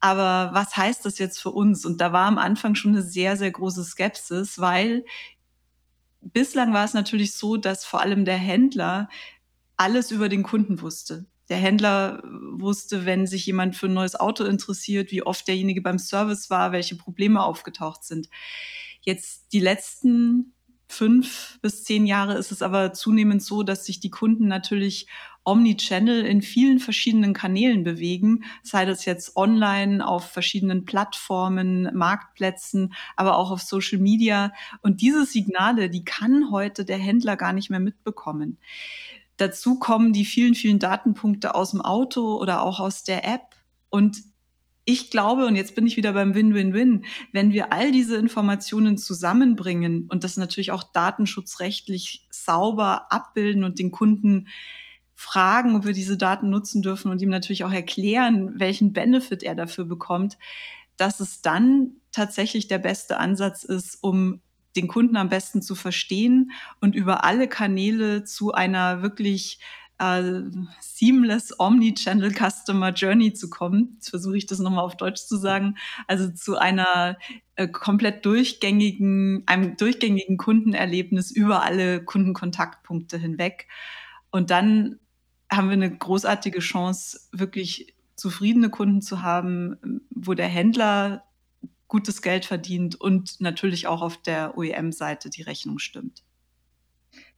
Aber 0.00 0.50
was 0.54 0.76
heißt 0.76 1.04
das 1.04 1.18
jetzt 1.18 1.40
für 1.40 1.50
uns? 1.50 1.84
Und 1.84 2.00
da 2.00 2.12
war 2.12 2.26
am 2.26 2.38
Anfang 2.38 2.74
schon 2.74 2.92
eine 2.92 3.02
sehr, 3.02 3.36
sehr 3.36 3.50
große 3.50 3.84
Skepsis, 3.84 4.58
weil 4.58 5.04
bislang 6.22 6.72
war 6.72 6.84
es 6.84 6.94
natürlich 6.94 7.34
so, 7.34 7.56
dass 7.56 7.84
vor 7.84 8.00
allem 8.00 8.24
der 8.24 8.36
Händler 8.36 9.08
alles 9.76 10.10
über 10.10 10.28
den 10.28 10.42
Kunden 10.42 10.80
wusste. 10.80 11.26
Der 11.50 11.58
Händler 11.58 12.22
wusste, 12.24 13.06
wenn 13.06 13.26
sich 13.26 13.44
jemand 13.44 13.76
für 13.76 13.86
ein 13.86 13.94
neues 13.94 14.18
Auto 14.18 14.44
interessiert, 14.44 15.10
wie 15.10 15.22
oft 15.22 15.48
derjenige 15.48 15.82
beim 15.82 15.98
Service 15.98 16.48
war, 16.48 16.72
welche 16.72 16.96
Probleme 16.96 17.42
aufgetaucht 17.42 18.04
sind. 18.04 18.28
Jetzt 19.00 19.52
die 19.52 19.60
letzten 19.60 20.54
fünf 20.88 21.58
bis 21.62 21.84
zehn 21.84 22.06
Jahre 22.06 22.34
ist 22.34 22.52
es 22.52 22.62
aber 22.62 22.92
zunehmend 22.92 23.42
so, 23.42 23.62
dass 23.62 23.84
sich 23.84 24.00
die 24.00 24.10
Kunden 24.10 24.48
natürlich 24.48 25.06
Omnichannel 25.44 26.24
in 26.26 26.42
vielen 26.42 26.78
verschiedenen 26.78 27.32
Kanälen 27.32 27.82
bewegen, 27.82 28.44
sei 28.62 28.84
das 28.84 29.04
jetzt 29.04 29.36
online, 29.36 30.06
auf 30.06 30.30
verschiedenen 30.30 30.84
Plattformen, 30.84 31.88
Marktplätzen, 31.94 32.94
aber 33.16 33.36
auch 33.36 33.50
auf 33.50 33.62
Social 33.62 33.98
Media. 33.98 34.52
Und 34.82 35.00
diese 35.00 35.24
Signale, 35.24 35.88
die 35.90 36.04
kann 36.04 36.50
heute 36.50 36.84
der 36.84 36.98
Händler 36.98 37.36
gar 37.36 37.52
nicht 37.52 37.70
mehr 37.70 37.80
mitbekommen. 37.80 38.58
Dazu 39.38 39.78
kommen 39.78 40.12
die 40.12 40.26
vielen, 40.26 40.54
vielen 40.54 40.78
Datenpunkte 40.78 41.54
aus 41.54 41.70
dem 41.70 41.80
Auto 41.80 42.36
oder 42.36 42.62
auch 42.62 42.78
aus 42.78 43.04
der 43.04 43.24
App. 43.26 43.56
Und 43.88 44.22
ich 44.84 45.10
glaube, 45.10 45.46
und 45.46 45.56
jetzt 45.56 45.74
bin 45.74 45.86
ich 45.86 45.96
wieder 45.96 46.12
beim 46.12 46.34
Win-Win-Win, 46.34 47.04
wenn 47.32 47.52
wir 47.52 47.72
all 47.72 47.92
diese 47.92 48.16
Informationen 48.16 48.98
zusammenbringen 48.98 50.08
und 50.10 50.24
das 50.24 50.36
natürlich 50.36 50.72
auch 50.72 50.82
datenschutzrechtlich 50.82 52.26
sauber 52.30 53.10
abbilden 53.10 53.64
und 53.64 53.78
den 53.78 53.90
Kunden 53.90 54.48
fragen, 55.20 55.76
ob 55.76 55.84
wir 55.84 55.92
diese 55.92 56.16
Daten 56.16 56.48
nutzen 56.48 56.80
dürfen 56.80 57.10
und 57.10 57.20
ihm 57.20 57.28
natürlich 57.28 57.64
auch 57.64 57.72
erklären, 57.72 58.58
welchen 58.58 58.94
Benefit 58.94 59.42
er 59.42 59.54
dafür 59.54 59.84
bekommt, 59.84 60.38
dass 60.96 61.20
es 61.20 61.42
dann 61.42 61.92
tatsächlich 62.10 62.68
der 62.68 62.78
beste 62.78 63.18
Ansatz 63.18 63.62
ist, 63.62 63.98
um 64.02 64.40
den 64.76 64.88
Kunden 64.88 65.16
am 65.16 65.28
besten 65.28 65.60
zu 65.60 65.74
verstehen 65.74 66.52
und 66.80 66.94
über 66.94 67.22
alle 67.22 67.48
Kanäle 67.48 68.24
zu 68.24 68.52
einer 68.52 69.02
wirklich 69.02 69.60
äh, 69.98 70.22
seamless 70.80 71.52
Omni-Channel 71.58 72.32
Customer 72.32 72.90
Journey 72.90 73.34
zu 73.34 73.50
kommen. 73.50 73.90
Jetzt 73.96 74.08
versuche 74.08 74.38
ich 74.38 74.46
das 74.46 74.58
nochmal 74.58 74.84
auf 74.84 74.96
Deutsch 74.96 75.26
zu 75.26 75.36
sagen. 75.36 75.76
Also 76.06 76.30
zu 76.30 76.56
einer 76.56 77.18
äh, 77.56 77.68
komplett 77.68 78.24
durchgängigen, 78.24 79.42
einem 79.44 79.76
durchgängigen 79.76 80.38
Kundenerlebnis 80.38 81.30
über 81.30 81.62
alle 81.62 82.02
Kundenkontaktpunkte 82.02 83.18
hinweg. 83.18 83.68
Und 84.30 84.50
dann 84.50 84.98
haben 85.50 85.68
wir 85.68 85.74
eine 85.74 85.94
großartige 85.96 86.60
Chance, 86.60 87.20
wirklich 87.32 87.94
zufriedene 88.16 88.70
Kunden 88.70 89.02
zu 89.02 89.22
haben, 89.22 90.02
wo 90.10 90.34
der 90.34 90.48
Händler 90.48 91.24
gutes 91.88 92.22
Geld 92.22 92.44
verdient 92.44 92.94
und 93.00 93.40
natürlich 93.40 93.86
auch 93.86 94.02
auf 94.02 94.22
der 94.22 94.56
OEM-Seite 94.56 95.28
die 95.28 95.42
Rechnung 95.42 95.78
stimmt. 95.78 96.22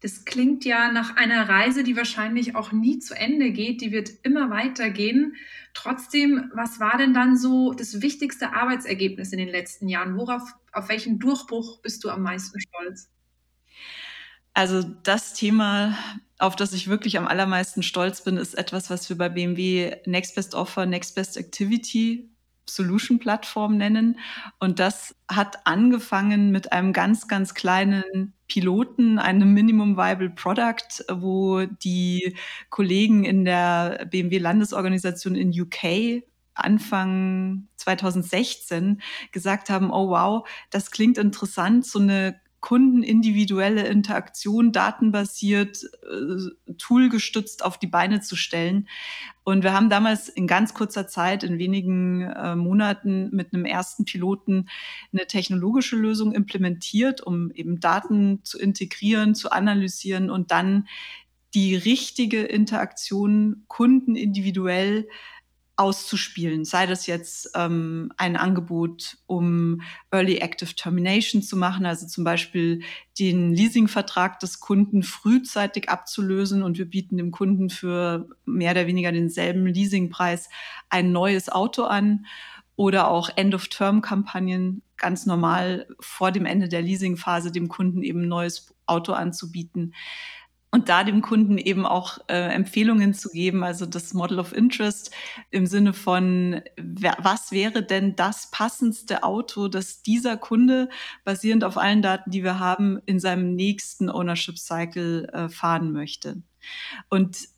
Das 0.01 0.25
klingt 0.25 0.65
ja 0.65 0.93
nach 0.93 1.17
einer 1.17 1.49
Reise, 1.49 1.85
die 1.85 1.97
wahrscheinlich 1.97 2.55
auch 2.57 2.73
nie 2.73 2.99
zu 2.99 3.15
Ende 3.15 3.53
geht, 3.53 3.81
die 3.81 3.93
wird 3.93 4.11
immer 4.23 4.51
weitergehen. 4.51 5.37
Trotzdem, 5.75 6.51
was 6.55 6.81
war 6.81 6.99
denn 6.99 7.15
dann 7.15 7.37
so 7.37 7.73
das 7.73 8.03
wichtigste 8.03 8.53
Arbeitsergebnis 8.53 9.33
in 9.33 9.39
den 9.39 9.49
letzten 9.49 9.89
Jahren? 9.89 10.17
Worauf, 10.17 10.43
auf 10.73 10.89
welchen 10.89 11.19
Durchbruch 11.19 11.81
bist 11.81 12.05
du 12.05 12.11
am 12.11 12.23
meisten 12.23 12.61
stolz? 12.61 13.09
Also 14.55 14.83
das 14.83 15.33
Thema, 15.35 15.97
auf 16.39 16.57
das 16.57 16.73
ich 16.73 16.89
wirklich 16.89 17.17
am 17.19 17.27
allermeisten 17.27 17.83
stolz 17.83 18.23
bin, 18.23 18.37
ist 18.37 18.55
etwas, 18.55 18.91
was 18.91 19.09
wir 19.09 19.17
bei 19.17 19.29
BMW 19.29 19.97
Next 20.07 20.35
Best 20.35 20.55
Offer, 20.55 20.87
Next 20.87 21.15
Best 21.15 21.37
Activity 21.37 22.29
Solution-Plattform 22.69 23.77
nennen. 23.77 24.19
Und 24.59 24.79
das 24.79 25.15
hat 25.29 25.67
angefangen 25.67 26.51
mit 26.51 26.73
einem 26.73 26.93
ganz, 26.93 27.29
ganz 27.29 27.55
kleinen 27.55 28.35
Piloten, 28.47 29.19
einem 29.19 29.53
Minimum 29.53 29.97
Viable 29.97 30.31
Product, 30.31 31.05
wo 31.11 31.65
die 31.67 32.37
Kollegen 32.71 33.25
in 33.25 33.45
der 33.45 34.07
BMW 34.11 34.39
Landesorganisation 34.39 35.35
in 35.35 35.51
UK 35.59 36.23
Anfang 36.55 37.69
2016 37.77 39.01
gesagt 39.33 39.71
haben, 39.71 39.91
oh 39.91 40.11
wow, 40.11 40.47
das 40.71 40.91
klingt 40.91 41.17
interessant, 41.17 41.87
so 41.87 41.99
eine 41.99 42.42
kundenindividuelle 42.63 43.87
Interaktion 43.89 44.73
datenbasiert, 44.73 45.83
äh, 46.05 46.73
toolgestützt 46.79 47.65
auf 47.65 47.77
die 47.77 47.89
Beine 47.89 48.21
zu 48.23 48.37
stellen. 48.37 48.89
Und 49.45 49.65
wir 49.65 49.75
haben 49.75 49.91
damals 49.91 50.29
in 50.29 50.47
ganz 50.47 50.73
kurzer 50.73 51.09
Zeit, 51.09 51.43
in 51.43 51.59
wenigen 51.59 52.23
äh, 52.23 52.55
Monaten 52.55 53.31
mit 53.33 53.53
einem 53.53 53.65
ersten 53.65 54.05
Piloten 54.05 54.69
eine 55.13 55.27
technologische 55.27 55.97
Lösung 55.97 56.33
implementiert, 56.33 57.21
um 57.21 57.51
eben 57.51 57.81
Daten 57.81 58.45
zu 58.45 58.59
integrieren, 58.59 59.35
zu 59.35 59.51
analysieren 59.51 60.31
und 60.31 60.53
dann 60.53 60.87
die 61.55 61.75
richtige 61.75 62.43
Interaktion 62.43 63.65
kundenindividuell 63.67 65.09
auszuspielen, 65.83 66.65
sei 66.65 66.87
das 66.87 67.09
jetzt 67.09 67.51
ähm, 67.57 68.13
ein 68.17 68.37
Angebot, 68.37 69.19
um 69.27 69.83
Early 70.13 70.37
Active 70.37 70.75
Termination 70.75 71.43
zu 71.43 71.57
machen, 71.57 71.85
also 71.85 72.07
zum 72.07 72.23
Beispiel 72.23 72.83
den 73.19 73.53
Leasingvertrag 73.53 74.39
des 74.39 74.61
Kunden 74.61 75.03
frühzeitig 75.03 75.89
abzulösen 75.89 76.63
und 76.63 76.79
wir 76.79 76.89
bieten 76.89 77.17
dem 77.17 77.33
Kunden 77.33 77.69
für 77.69 78.29
mehr 78.47 78.71
oder 78.71 78.87
weniger 78.87 79.11
denselben 79.11 79.67
Leasingpreis 79.67 80.49
ein 80.89 81.11
neues 81.11 81.49
Auto 81.49 81.83
an 81.83 82.27
oder 82.77 83.09
auch 83.09 83.29
End-of-Term-Kampagnen 83.35 84.83
ganz 84.97 85.27
normal 85.27 85.89
vor 85.99 86.31
dem 86.31 86.47
Ende 86.47 86.69
der 86.69 86.81
Leasingphase 86.81 87.51
dem 87.51 87.69
Kunden 87.69 88.05
eben 88.05 88.23
ein 88.23 88.29
neues 88.29 88.73
Auto 88.87 89.13
anzubieten 89.13 89.95
und 90.73 90.89
da 90.89 91.05
dem 91.05 91.21
Kunden 91.21 91.59
eben 91.59 91.85
auch 91.85 92.19
äh, 92.29 92.49
Empfehlungen 92.49 93.13
zu 93.13 93.29
geben, 93.29 93.63
also 93.63 93.85
das 93.85 94.15
Model 94.15 94.39
of 94.39 94.55
Interest 94.55 95.15
im 95.51 95.67
Sinne 95.67 95.93
von, 95.93 96.63
was 96.77 97.53
wäre 97.53 97.83
denn 97.83 98.17
das 98.17 98.51
passendste 98.51 99.23
Auto, 99.23 99.69
das 99.69 100.03
dieser 100.03 100.39
Kunde 100.39 100.89
basierend 101.25 101.63
auf 101.63 101.77
allen 101.77 102.01
Daten, 102.01 102.31
die 102.31 102.43
wir 102.43 102.59
haben, 102.59 103.01
in 103.05 103.21
seinem 103.21 103.55
nächsten 103.55 104.09
Ownership 104.09 104.59
Cycle 104.59 105.29
äh, 105.35 105.51
fahren 105.51 105.93
möchte. 105.93 106.43
Und 107.11 107.52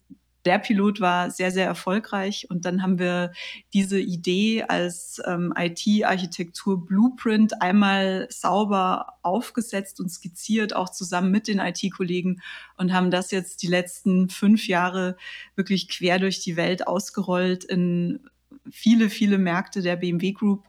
der 0.45 0.59
Pilot 0.59 1.01
war 1.01 1.31
sehr, 1.31 1.51
sehr 1.51 1.67
erfolgreich. 1.67 2.47
Und 2.51 2.65
dann 2.65 2.83
haben 2.83 2.99
wir 2.99 3.33
diese 3.73 3.99
Idee 3.99 4.65
als 4.65 5.21
ähm, 5.27 5.53
IT-Architektur-Blueprint 5.57 7.63
einmal 7.63 8.27
sauber 8.31 9.15
aufgesetzt 9.23 10.01
und 10.01 10.11
skizziert, 10.11 10.77
auch 10.77 10.91
zusammen 10.91 11.31
mit 11.31 11.49
den 11.49 11.59
IT-Kollegen 11.59 12.43
und 12.77 12.93
haben 12.93 13.11
das 13.11 13.31
jetzt 13.31 13.63
die 13.63 13.69
letzten 13.69 14.29
fünf 14.29 14.69
Jahre 14.69 15.17
wirklich 15.57 15.89
quer 15.89 16.19
durch 16.19 16.41
die 16.41 16.57
Welt 16.57 16.87
ausgerollt 16.87 17.65
in 17.65 18.21
viele, 18.71 19.11
viele 19.11 19.39
Märkte 19.39 19.83
der 19.83 19.97
BMW 19.97 20.33
Group. 20.33 20.65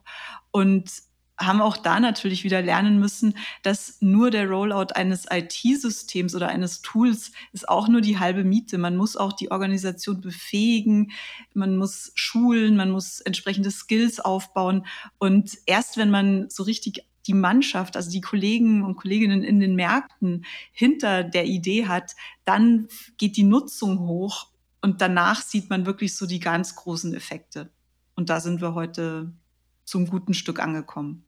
Und 0.50 0.90
haben 1.38 1.60
auch 1.60 1.76
da 1.76 2.00
natürlich 2.00 2.44
wieder 2.44 2.62
lernen 2.62 2.98
müssen, 2.98 3.36
dass 3.62 3.98
nur 4.00 4.30
der 4.30 4.48
Rollout 4.48 4.94
eines 4.94 5.26
IT-Systems 5.30 6.34
oder 6.34 6.48
eines 6.48 6.80
Tools 6.80 7.32
ist 7.52 7.68
auch 7.68 7.88
nur 7.88 8.00
die 8.00 8.18
halbe 8.18 8.44
Miete. 8.44 8.78
Man 8.78 8.96
muss 8.96 9.16
auch 9.16 9.32
die 9.32 9.50
Organisation 9.50 10.20
befähigen, 10.20 11.12
man 11.52 11.76
muss 11.76 12.12
schulen, 12.14 12.76
man 12.76 12.90
muss 12.90 13.20
entsprechende 13.20 13.70
Skills 13.70 14.18
aufbauen. 14.20 14.86
Und 15.18 15.58
erst 15.66 15.96
wenn 15.96 16.10
man 16.10 16.48
so 16.48 16.62
richtig 16.62 17.04
die 17.26 17.34
Mannschaft, 17.34 17.96
also 17.96 18.10
die 18.10 18.20
Kollegen 18.20 18.84
und 18.84 18.96
Kolleginnen 18.96 19.42
in 19.42 19.60
den 19.60 19.74
Märkten 19.74 20.44
hinter 20.72 21.24
der 21.24 21.46
Idee 21.46 21.86
hat, 21.86 22.14
dann 22.44 22.88
geht 23.18 23.36
die 23.36 23.42
Nutzung 23.42 23.98
hoch 23.98 24.48
und 24.80 25.00
danach 25.00 25.42
sieht 25.42 25.68
man 25.68 25.84
wirklich 25.84 26.14
so 26.14 26.26
die 26.26 26.40
ganz 26.40 26.76
großen 26.76 27.12
Effekte. 27.14 27.70
Und 28.14 28.30
da 28.30 28.40
sind 28.40 28.60
wir 28.60 28.74
heute 28.74 29.32
zum 29.84 30.06
guten 30.06 30.34
Stück 30.34 30.60
angekommen. 30.60 31.25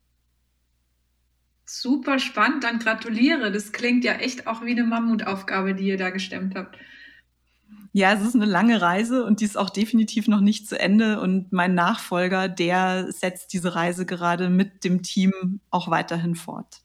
Super 1.70 2.18
spannend, 2.18 2.64
dann 2.64 2.78
gratuliere. 2.78 3.52
Das 3.52 3.72
klingt 3.72 4.02
ja 4.02 4.14
echt 4.14 4.46
auch 4.46 4.64
wie 4.64 4.70
eine 4.70 4.84
Mammutaufgabe, 4.84 5.74
die 5.74 5.84
ihr 5.84 5.98
da 5.98 6.08
gestemmt 6.08 6.54
habt. 6.54 6.78
Ja, 7.92 8.14
es 8.14 8.22
ist 8.22 8.34
eine 8.34 8.46
lange 8.46 8.80
Reise 8.80 9.22
und 9.26 9.40
die 9.40 9.44
ist 9.44 9.58
auch 9.58 9.68
definitiv 9.68 10.28
noch 10.28 10.40
nicht 10.40 10.66
zu 10.66 10.80
Ende. 10.80 11.20
Und 11.20 11.52
mein 11.52 11.74
Nachfolger, 11.74 12.48
der 12.48 13.12
setzt 13.12 13.52
diese 13.52 13.74
Reise 13.74 14.06
gerade 14.06 14.48
mit 14.48 14.82
dem 14.82 15.02
Team 15.02 15.60
auch 15.68 15.90
weiterhin 15.90 16.36
fort. 16.36 16.80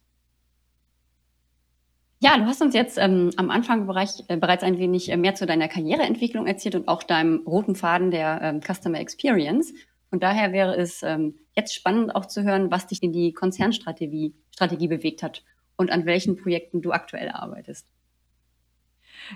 Ja, 2.19 2.37
du 2.37 2.45
hast 2.45 2.61
uns 2.61 2.73
jetzt 2.73 2.97
ähm, 2.97 3.31
am 3.37 3.49
Anfang 3.51 3.87
Bereich, 3.87 4.09
äh, 4.27 4.35
bereits 4.35 4.63
ein 4.63 4.77
wenig 4.77 5.09
äh, 5.09 5.15
mehr 5.15 5.35
zu 5.35 5.45
deiner 5.45 5.69
Karriereentwicklung 5.69 6.45
erzählt 6.45 6.75
und 6.75 6.89
auch 6.89 7.03
deinem 7.03 7.41
roten 7.45 7.75
Faden 7.75 8.11
der 8.11 8.41
ähm, 8.41 8.59
Customer 8.59 8.99
Experience. 8.99 9.73
Und 10.13 10.21
daher 10.21 10.53
wäre 10.53 10.75
es 10.77 11.01
ähm, 11.01 11.39
jetzt 11.55 11.73
spannend 11.73 12.15
auch 12.15 12.27
zu 12.27 12.43
hören, 12.43 12.69
was 12.69 12.85
dich 12.85 13.01
in 13.01 13.11
die 13.11 13.33
Konzernstrategie 13.33 14.35
Strategie 14.51 14.87
bewegt 14.87 15.23
hat 15.23 15.43
und 15.75 15.89
an 15.89 16.05
welchen 16.05 16.37
Projekten 16.37 16.83
du 16.83 16.91
aktuell 16.91 17.29
arbeitest. 17.29 17.87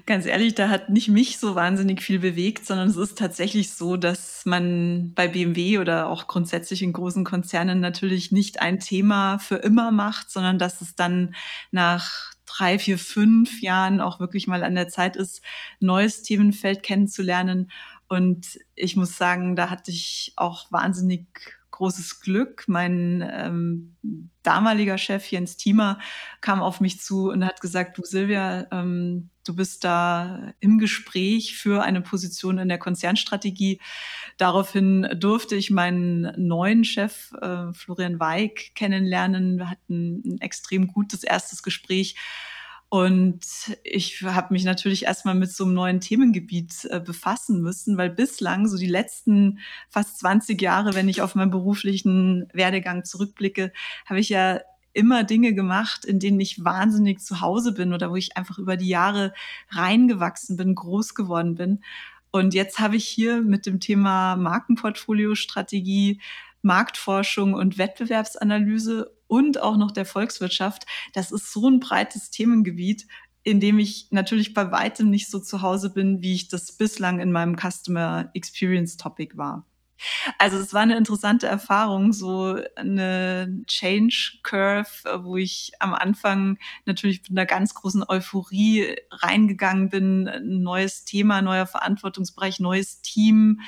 Ganz 0.05 0.27
ehrlich, 0.27 0.53
da 0.53 0.69
hat 0.69 0.89
nicht 0.89 1.07
mich 1.07 1.39
so 1.39 1.55
wahnsinnig 1.55 2.03
viel 2.03 2.19
bewegt, 2.19 2.67
sondern 2.67 2.89
es 2.89 2.95
ist 2.95 3.17
tatsächlich 3.17 3.71
so, 3.71 3.97
dass 3.97 4.45
man 4.45 5.13
bei 5.15 5.27
BMW 5.27 5.79
oder 5.79 6.09
auch 6.09 6.27
grundsätzlich 6.27 6.83
in 6.83 6.93
großen 6.93 7.23
Konzernen 7.23 7.79
natürlich 7.79 8.31
nicht 8.31 8.61
ein 8.61 8.79
Thema 8.79 9.39
für 9.39 9.55
immer 9.55 9.89
macht, 9.89 10.29
sondern 10.29 10.59
dass 10.59 10.81
es 10.81 10.93
dann 10.93 11.33
nach 11.71 12.33
drei, 12.45 12.77
vier, 12.77 12.99
fünf 12.99 13.63
Jahren 13.63 13.99
auch 13.99 14.19
wirklich 14.19 14.45
mal 14.45 14.63
an 14.63 14.75
der 14.75 14.89
Zeit 14.89 15.15
ist, 15.15 15.41
neues 15.79 16.21
Themenfeld 16.21 16.83
kennenzulernen 16.83 17.71
und 18.09 18.59
ich 18.75 18.95
muss 18.95 19.17
sagen, 19.17 19.55
da 19.55 19.69
hatte 19.69 19.91
ich 19.91 20.33
auch 20.35 20.71
wahnsinnig 20.71 21.27
großes 21.71 22.21
Glück. 22.21 22.63
Mein 22.67 23.27
ähm, 23.31 23.95
damaliger 24.41 24.97
Chef 24.97 25.29
Jens 25.29 25.57
Thiemer 25.57 25.99
kam 26.41 26.61
auf 26.61 26.81
mich 26.81 26.99
zu 27.01 27.29
und 27.29 27.45
hat 27.45 27.61
gesagt, 27.61 27.97
du 27.97 28.03
Silvia, 28.03 28.65
ähm, 28.71 29.29
du 29.45 29.55
bist 29.55 29.83
da 29.83 30.53
im 30.59 30.79
Gespräch 30.79 31.55
für 31.55 31.83
eine 31.83 32.01
Position 32.01 32.57
in 32.57 32.67
der 32.67 32.79
Konzernstrategie. 32.79 33.79
Daraufhin 34.37 35.07
durfte 35.15 35.55
ich 35.55 35.69
meinen 35.69 36.33
neuen 36.35 36.83
Chef 36.83 37.31
äh, 37.41 37.71
Florian 37.73 38.19
Weig 38.19 38.73
kennenlernen. 38.73 39.57
Wir 39.57 39.69
hatten 39.69 40.23
ein 40.25 40.41
extrem 40.41 40.87
gutes 40.87 41.23
erstes 41.23 41.61
Gespräch 41.61 42.15
und 42.89 43.41
ich 43.83 44.21
habe 44.21 44.53
mich 44.53 44.63
natürlich 44.63 45.03
erstmal 45.03 45.35
mit 45.35 45.51
so 45.51 45.65
einem 45.65 45.73
neuen 45.73 45.99
Themengebiet 45.99 46.85
äh, 46.85 47.01
befassen 47.01 47.61
müssen, 47.61 47.97
weil 47.97 48.09
bislang, 48.09 48.67
so 48.67 48.77
die 48.77 48.87
letzten 48.87 49.59
fast 49.89 50.19
20 50.19 50.61
Jahre, 50.61 50.93
wenn 50.93 51.09
ich 51.09 51.21
auf 51.21 51.35
meinen 51.35 51.51
beruflichen 51.51 52.47
Werdegang 52.53 53.03
zurückblicke, 53.03 53.73
habe 54.05 54.21
ich 54.21 54.29
ja 54.29 54.61
immer 54.93 55.25
Dinge 55.25 55.53
gemacht, 55.53 56.05
in 56.05 56.19
denen 56.19 56.39
ich 56.39 56.63
wahnsinnig 56.63 57.19
zu 57.19 57.41
Hause 57.41 57.73
bin 57.73 57.93
oder 57.93 58.09
wo 58.09 58.15
ich 58.15 58.37
einfach 58.37 58.57
über 58.57 58.77
die 58.77 58.87
Jahre 58.87 59.33
reingewachsen 59.69 60.55
bin, 60.55 60.73
groß 60.73 61.13
geworden 61.13 61.55
bin. 61.55 61.83
Und 62.31 62.53
jetzt 62.53 62.79
habe 62.79 62.95
ich 62.95 63.05
hier 63.05 63.41
mit 63.41 63.65
dem 63.65 63.81
Thema 63.81 64.37
Markenportfolio-Strategie 64.37 66.21
Marktforschung 66.61 67.53
und 67.53 67.77
Wettbewerbsanalyse 67.77 69.11
und 69.27 69.61
auch 69.61 69.77
noch 69.77 69.91
der 69.91 70.05
Volkswirtschaft. 70.05 70.85
Das 71.13 71.31
ist 71.31 71.51
so 71.51 71.67
ein 71.69 71.79
breites 71.79 72.29
Themengebiet, 72.29 73.07
in 73.43 73.59
dem 73.59 73.79
ich 73.79 74.07
natürlich 74.11 74.53
bei 74.53 74.71
weitem 74.71 75.09
nicht 75.09 75.29
so 75.29 75.39
zu 75.39 75.61
Hause 75.61 75.89
bin, 75.89 76.21
wie 76.21 76.33
ich 76.33 76.49
das 76.49 76.73
bislang 76.73 77.19
in 77.19 77.31
meinem 77.31 77.55
Customer 77.55 78.29
Experience 78.33 78.97
Topic 78.97 79.37
war. 79.37 79.65
Also 80.37 80.57
es 80.57 80.73
war 80.73 80.81
eine 80.81 80.97
interessante 80.97 81.47
Erfahrung, 81.47 82.13
so 82.13 82.59
eine 82.75 83.63
Change 83.67 84.39
Curve, 84.43 84.89
wo 85.23 85.37
ich 85.37 85.71
am 85.79 85.93
Anfang 85.93 86.57
natürlich 86.85 87.21
mit 87.21 87.31
einer 87.31 87.45
ganz 87.45 87.73
großen 87.73 88.03
Euphorie 88.07 88.95
reingegangen 89.11 89.89
bin, 89.89 90.27
ein 90.27 90.61
neues 90.61 91.05
Thema, 91.05 91.41
neuer 91.41 91.65
Verantwortungsbereich, 91.65 92.59
neues 92.59 93.01
Team, 93.01 93.61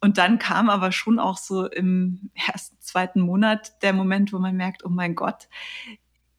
und 0.00 0.18
dann 0.18 0.38
kam 0.38 0.70
aber 0.70 0.92
schon 0.92 1.18
auch 1.18 1.36
so 1.36 1.66
im 1.66 2.30
ersten, 2.34 2.76
zweiten 2.80 3.20
Monat 3.20 3.82
der 3.82 3.92
Moment, 3.92 4.32
wo 4.32 4.38
man 4.38 4.56
merkt, 4.56 4.84
oh 4.84 4.88
mein 4.88 5.14
Gott, 5.14 5.48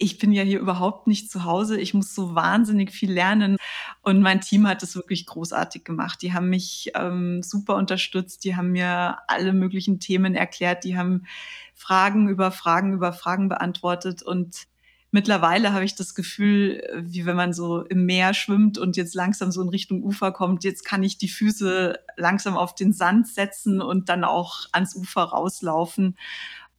ich 0.01 0.17
bin 0.17 0.31
ja 0.31 0.41
hier 0.41 0.59
überhaupt 0.59 1.05
nicht 1.05 1.29
zu 1.29 1.45
Hause. 1.45 1.79
Ich 1.79 1.93
muss 1.93 2.15
so 2.15 2.33
wahnsinnig 2.33 2.91
viel 2.91 3.11
lernen. 3.11 3.57
Und 4.01 4.21
mein 4.21 4.41
Team 4.41 4.67
hat 4.67 4.81
es 4.81 4.95
wirklich 4.95 5.27
großartig 5.27 5.83
gemacht. 5.83 6.23
Die 6.23 6.33
haben 6.33 6.49
mich 6.49 6.91
ähm, 6.95 7.43
super 7.43 7.75
unterstützt. 7.75 8.43
Die 8.43 8.55
haben 8.55 8.71
mir 8.71 9.19
alle 9.27 9.53
möglichen 9.53 9.99
Themen 9.99 10.33
erklärt. 10.33 10.85
Die 10.85 10.97
haben 10.97 11.27
Fragen 11.75 12.29
über 12.29 12.51
Fragen 12.51 12.93
über 12.93 13.13
Fragen 13.13 13.47
beantwortet. 13.47 14.23
Und 14.23 14.63
mittlerweile 15.11 15.73
habe 15.73 15.85
ich 15.85 15.95
das 15.95 16.15
Gefühl, 16.15 16.83
wie 17.03 17.25
wenn 17.25 17.35
man 17.35 17.53
so 17.53 17.81
im 17.83 18.05
Meer 18.05 18.33
schwimmt 18.33 18.77
und 18.77 18.97
jetzt 18.97 19.13
langsam 19.13 19.51
so 19.51 19.61
in 19.61 19.69
Richtung 19.69 20.03
Ufer 20.03 20.31
kommt, 20.31 20.63
jetzt 20.63 20.83
kann 20.83 21.03
ich 21.03 21.17
die 21.17 21.29
Füße 21.29 21.99
langsam 22.17 22.57
auf 22.57 22.73
den 22.73 22.93
Sand 22.93 23.27
setzen 23.27 23.81
und 23.81 24.09
dann 24.09 24.23
auch 24.23 24.65
ans 24.71 24.95
Ufer 24.95 25.23
rauslaufen. 25.23 26.17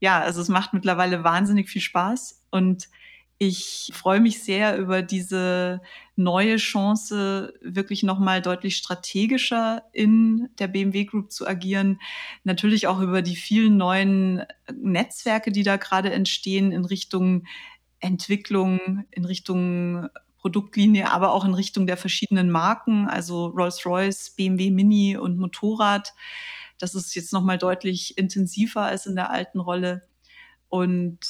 Ja, 0.00 0.20
also 0.20 0.40
es 0.40 0.48
macht 0.48 0.72
mittlerweile 0.72 1.22
wahnsinnig 1.22 1.70
viel 1.70 1.82
Spaß 1.82 2.42
und 2.50 2.88
ich 3.44 3.90
freue 3.92 4.20
mich 4.20 4.40
sehr 4.44 4.78
über 4.78 5.02
diese 5.02 5.80
neue 6.14 6.58
Chance, 6.58 7.52
wirklich 7.60 8.04
nochmal 8.04 8.40
deutlich 8.40 8.76
strategischer 8.76 9.82
in 9.92 10.48
der 10.60 10.68
BMW 10.68 11.06
Group 11.06 11.32
zu 11.32 11.48
agieren. 11.48 12.00
Natürlich 12.44 12.86
auch 12.86 13.00
über 13.00 13.20
die 13.20 13.34
vielen 13.34 13.76
neuen 13.76 14.44
Netzwerke, 14.72 15.50
die 15.50 15.64
da 15.64 15.76
gerade 15.76 16.12
entstehen 16.12 16.70
in 16.70 16.84
Richtung 16.84 17.44
Entwicklung 18.02 19.04
in 19.10 19.24
Richtung 19.24 20.08
Produktlinie, 20.38 21.10
aber 21.10 21.32
auch 21.32 21.44
in 21.44 21.54
Richtung 21.54 21.86
der 21.86 21.96
verschiedenen 21.96 22.50
Marken, 22.50 23.08
also 23.08 23.46
Rolls-Royce, 23.46 24.30
BMW 24.30 24.70
Mini 24.70 25.16
und 25.16 25.38
Motorrad. 25.38 26.14
Das 26.78 26.96
ist 26.96 27.14
jetzt 27.14 27.32
nochmal 27.32 27.58
deutlich 27.58 28.18
intensiver 28.18 28.82
als 28.82 29.06
in 29.06 29.14
der 29.14 29.30
alten 29.30 29.60
Rolle. 29.60 30.02
Und 30.68 31.20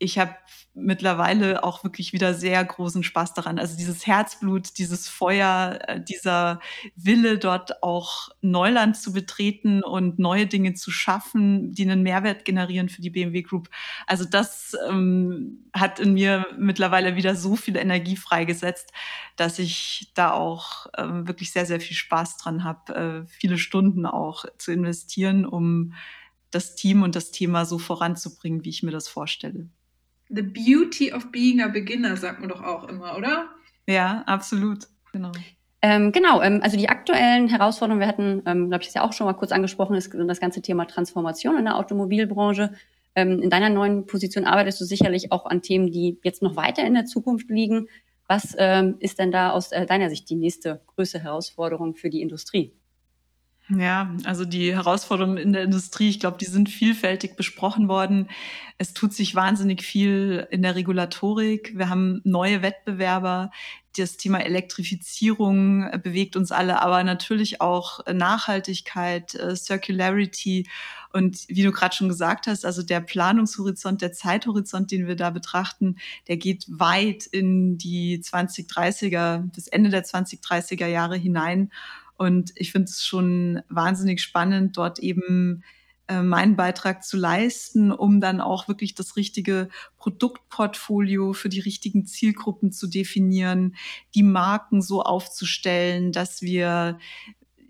ich 0.00 0.18
habe 0.18 0.34
mittlerweile 0.72 1.62
auch 1.62 1.84
wirklich 1.84 2.12
wieder 2.12 2.32
sehr 2.32 2.64
großen 2.64 3.02
Spaß 3.02 3.34
daran. 3.34 3.58
Also 3.58 3.76
dieses 3.76 4.06
Herzblut, 4.06 4.78
dieses 4.78 5.08
Feuer, 5.08 5.78
äh, 5.86 6.00
dieser 6.02 6.60
Wille, 6.96 7.38
dort 7.38 7.82
auch 7.82 8.30
Neuland 8.40 8.96
zu 8.96 9.12
betreten 9.12 9.82
und 9.82 10.18
neue 10.18 10.46
Dinge 10.46 10.72
zu 10.74 10.90
schaffen, 10.90 11.72
die 11.72 11.82
einen 11.82 12.02
Mehrwert 12.02 12.46
generieren 12.46 12.88
für 12.88 13.02
die 13.02 13.10
BMW 13.10 13.42
Group. 13.42 13.68
Also 14.06 14.24
das 14.24 14.74
ähm, 14.88 15.68
hat 15.74 16.00
in 16.00 16.14
mir 16.14 16.46
mittlerweile 16.56 17.14
wieder 17.14 17.36
so 17.36 17.54
viel 17.54 17.76
Energie 17.76 18.16
freigesetzt, 18.16 18.92
dass 19.36 19.58
ich 19.58 20.12
da 20.14 20.32
auch 20.32 20.86
ähm, 20.96 21.28
wirklich 21.28 21.52
sehr, 21.52 21.66
sehr 21.66 21.80
viel 21.80 21.96
Spaß 21.96 22.38
dran 22.38 22.64
habe, 22.64 22.94
äh, 22.94 23.26
viele 23.28 23.58
Stunden 23.58 24.06
auch 24.06 24.46
zu 24.56 24.72
investieren, 24.72 25.44
um 25.44 25.92
das 26.50 26.74
Team 26.74 27.02
und 27.02 27.14
das 27.16 27.32
Thema 27.32 27.64
so 27.66 27.78
voranzubringen, 27.78 28.64
wie 28.64 28.70
ich 28.70 28.82
mir 28.82 28.90
das 28.92 29.08
vorstelle. 29.08 29.68
The 30.30 30.42
beauty 30.42 31.12
of 31.12 31.30
being 31.32 31.60
a 31.60 31.68
beginner, 31.68 32.16
sagt 32.16 32.40
man 32.40 32.48
doch 32.48 32.62
auch 32.62 32.88
immer, 32.88 33.16
oder? 33.16 33.48
Ja, 33.86 34.22
absolut. 34.26 34.86
Genau. 35.12 35.32
Ähm, 35.82 36.12
genau, 36.12 36.42
ähm, 36.42 36.60
also 36.62 36.76
die 36.76 36.88
aktuellen 36.88 37.48
Herausforderungen, 37.48 38.00
wir 38.00 38.06
hatten, 38.06 38.42
ähm, 38.46 38.68
glaube 38.68 38.82
ich, 38.82 38.88
das 38.88 38.94
ja 38.94 39.02
auch 39.02 39.12
schon 39.12 39.26
mal 39.26 39.32
kurz 39.32 39.50
angesprochen, 39.50 39.96
ist 39.96 40.12
das 40.14 40.40
ganze 40.40 40.60
Thema 40.60 40.84
Transformation 40.86 41.56
in 41.58 41.64
der 41.64 41.76
Automobilbranche. 41.76 42.74
Ähm, 43.14 43.42
in 43.42 43.50
deiner 43.50 43.70
neuen 43.70 44.06
Position 44.06 44.44
arbeitest 44.44 44.80
du 44.80 44.84
sicherlich 44.84 45.32
auch 45.32 45.46
an 45.46 45.62
Themen, 45.62 45.90
die 45.90 46.18
jetzt 46.22 46.42
noch 46.42 46.54
weiter 46.54 46.84
in 46.84 46.94
der 46.94 47.06
Zukunft 47.06 47.50
liegen. 47.50 47.88
Was 48.28 48.54
ähm, 48.58 48.96
ist 49.00 49.18
denn 49.18 49.32
da 49.32 49.50
aus 49.50 49.72
äh, 49.72 49.86
deiner 49.86 50.10
Sicht 50.10 50.30
die 50.30 50.36
nächste 50.36 50.80
größte 50.94 51.18
Herausforderung 51.18 51.96
für 51.96 52.10
die 52.10 52.20
Industrie? 52.20 52.72
Ja, 53.76 54.14
also 54.24 54.44
die 54.44 54.74
Herausforderungen 54.74 55.36
in 55.36 55.52
der 55.52 55.62
Industrie, 55.62 56.08
ich 56.08 56.18
glaube, 56.18 56.38
die 56.38 56.46
sind 56.46 56.68
vielfältig 56.68 57.36
besprochen 57.36 57.88
worden. 57.88 58.28
Es 58.78 58.94
tut 58.94 59.12
sich 59.12 59.34
wahnsinnig 59.34 59.82
viel 59.82 60.48
in 60.50 60.62
der 60.62 60.74
Regulatorik. 60.74 61.76
Wir 61.76 61.88
haben 61.88 62.20
neue 62.24 62.62
Wettbewerber. 62.62 63.52
Das 63.96 64.16
Thema 64.16 64.38
Elektrifizierung 64.38 65.88
bewegt 66.02 66.36
uns 66.36 66.50
alle, 66.52 66.82
aber 66.82 67.04
natürlich 67.04 67.60
auch 67.60 68.00
Nachhaltigkeit, 68.12 69.34
äh, 69.34 69.54
Circularity 69.54 70.68
und 71.12 71.44
wie 71.48 71.62
du 71.62 71.72
gerade 71.72 71.94
schon 71.94 72.08
gesagt 72.08 72.46
hast, 72.46 72.64
also 72.64 72.82
der 72.82 73.00
Planungshorizont, 73.00 74.00
der 74.00 74.12
Zeithorizont, 74.12 74.92
den 74.92 75.08
wir 75.08 75.16
da 75.16 75.30
betrachten, 75.30 75.96
der 76.28 76.36
geht 76.36 76.66
weit 76.68 77.26
in 77.26 77.78
die 77.78 78.20
2030er, 78.20 79.50
bis 79.52 79.66
Ende 79.66 79.90
der 79.90 80.04
2030er 80.04 80.86
Jahre 80.86 81.16
hinein. 81.16 81.70
Und 82.20 82.52
ich 82.56 82.70
finde 82.70 82.90
es 82.90 83.02
schon 83.02 83.62
wahnsinnig 83.70 84.20
spannend, 84.20 84.76
dort 84.76 84.98
eben 84.98 85.64
äh, 86.06 86.20
meinen 86.20 86.54
Beitrag 86.54 87.02
zu 87.02 87.16
leisten, 87.16 87.90
um 87.90 88.20
dann 88.20 88.42
auch 88.42 88.68
wirklich 88.68 88.94
das 88.94 89.16
richtige 89.16 89.70
Produktportfolio 89.96 91.32
für 91.32 91.48
die 91.48 91.60
richtigen 91.60 92.04
Zielgruppen 92.04 92.72
zu 92.72 92.88
definieren, 92.88 93.74
die 94.14 94.22
Marken 94.22 94.82
so 94.82 95.02
aufzustellen, 95.02 96.12
dass 96.12 96.42
wir 96.42 96.98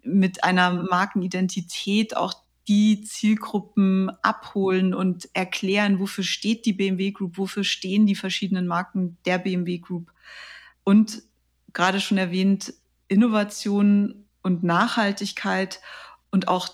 mit 0.03 0.43
einer 0.43 0.83
Markenidentität 0.83 2.17
auch 2.17 2.35
die 2.67 3.03
Zielgruppen 3.03 4.11
abholen 4.21 4.95
und 4.95 5.29
erklären, 5.33 6.01
wofür 6.01 6.25
steht 6.25 6.67
die 6.67 6.73
BMW 6.73 7.13
Group, 7.13 7.39
wofür 7.39 7.63
stehen 7.63 8.05
die 8.05 8.17
verschiedenen 8.17 8.67
Marken 8.67 9.17
der 9.27 9.39
BMW 9.39 9.79
Group. 9.79 10.11
Und 10.83 11.23
gerade 11.73 12.01
schon 12.01 12.19
erwähnt, 12.19 12.75
Innovation 13.07 14.27
und 14.43 14.63
Nachhaltigkeit 14.63 15.81
und 16.31 16.49
auch 16.49 16.69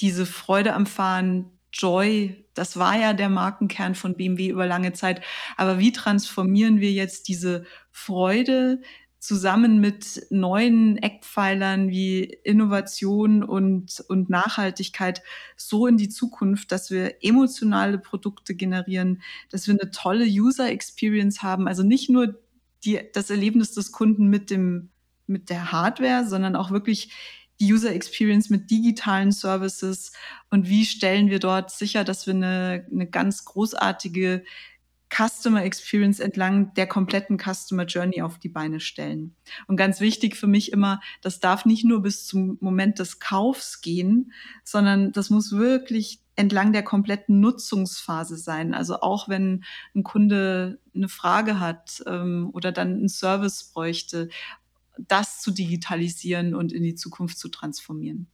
diese 0.00 0.26
Freude 0.26 0.74
am 0.74 0.86
Fahren, 0.86 1.50
Joy, 1.72 2.44
das 2.54 2.76
war 2.76 2.98
ja 2.98 3.12
der 3.12 3.28
Markenkern 3.28 3.94
von 3.94 4.16
BMW 4.16 4.48
über 4.48 4.66
lange 4.66 4.92
Zeit. 4.92 5.22
Aber 5.56 5.78
wie 5.78 5.92
transformieren 5.92 6.80
wir 6.80 6.90
jetzt 6.90 7.28
diese 7.28 7.64
Freude 7.92 8.80
zusammen 9.20 9.80
mit 9.80 10.26
neuen 10.30 10.96
Eckpfeilern 10.96 11.90
wie 11.90 12.24
Innovation 12.24 13.44
und, 13.44 14.02
und 14.08 14.30
Nachhaltigkeit 14.30 15.22
so 15.56 15.86
in 15.86 15.98
die 15.98 16.08
Zukunft, 16.08 16.72
dass 16.72 16.90
wir 16.90 17.22
emotionale 17.22 17.98
Produkte 17.98 18.54
generieren, 18.54 19.22
dass 19.50 19.66
wir 19.66 19.74
eine 19.74 19.90
tolle 19.90 20.24
User 20.24 20.70
Experience 20.70 21.42
haben. 21.42 21.68
Also 21.68 21.82
nicht 21.82 22.08
nur 22.08 22.40
die, 22.84 22.98
das 23.12 23.28
Erlebnis 23.28 23.72
des 23.72 23.92
Kunden 23.92 24.28
mit 24.28 24.50
dem 24.50 24.88
mit 25.30 25.48
der 25.48 25.72
Hardware, 25.72 26.26
sondern 26.26 26.56
auch 26.56 26.70
wirklich 26.70 27.12
die 27.60 27.72
User 27.72 27.92
Experience 27.92 28.50
mit 28.50 28.70
digitalen 28.70 29.32
Services 29.32 30.12
und 30.50 30.68
wie 30.68 30.86
stellen 30.86 31.28
wir 31.28 31.38
dort 31.38 31.70
sicher, 31.70 32.04
dass 32.04 32.26
wir 32.26 32.34
eine, 32.34 32.86
eine 32.90 33.06
ganz 33.06 33.44
großartige 33.44 34.42
Customer 35.12 35.64
Experience 35.64 36.20
entlang 36.20 36.72
der 36.74 36.86
kompletten 36.86 37.38
Customer 37.38 37.84
Journey 37.84 38.22
auf 38.22 38.38
die 38.38 38.48
Beine 38.48 38.80
stellen. 38.80 39.34
Und 39.66 39.76
ganz 39.76 40.00
wichtig 40.00 40.36
für 40.36 40.46
mich 40.46 40.72
immer, 40.72 41.00
das 41.20 41.40
darf 41.40 41.64
nicht 41.64 41.84
nur 41.84 42.00
bis 42.00 42.26
zum 42.26 42.58
Moment 42.60 43.00
des 43.00 43.18
Kaufs 43.18 43.80
gehen, 43.80 44.32
sondern 44.64 45.10
das 45.12 45.28
muss 45.28 45.52
wirklich 45.52 46.20
entlang 46.36 46.72
der 46.72 46.84
kompletten 46.84 47.40
Nutzungsphase 47.40 48.36
sein. 48.36 48.72
Also 48.72 49.00
auch 49.00 49.28
wenn 49.28 49.64
ein 49.94 50.04
Kunde 50.04 50.80
eine 50.94 51.08
Frage 51.08 51.60
hat 51.60 52.02
ähm, 52.06 52.50
oder 52.52 52.72
dann 52.72 52.94
einen 52.94 53.08
Service 53.08 53.64
bräuchte, 53.64 54.28
das 55.08 55.40
zu 55.40 55.50
digitalisieren 55.50 56.54
und 56.54 56.72
in 56.72 56.82
die 56.82 56.94
Zukunft 56.94 57.38
zu 57.38 57.48
transformieren. 57.48 58.28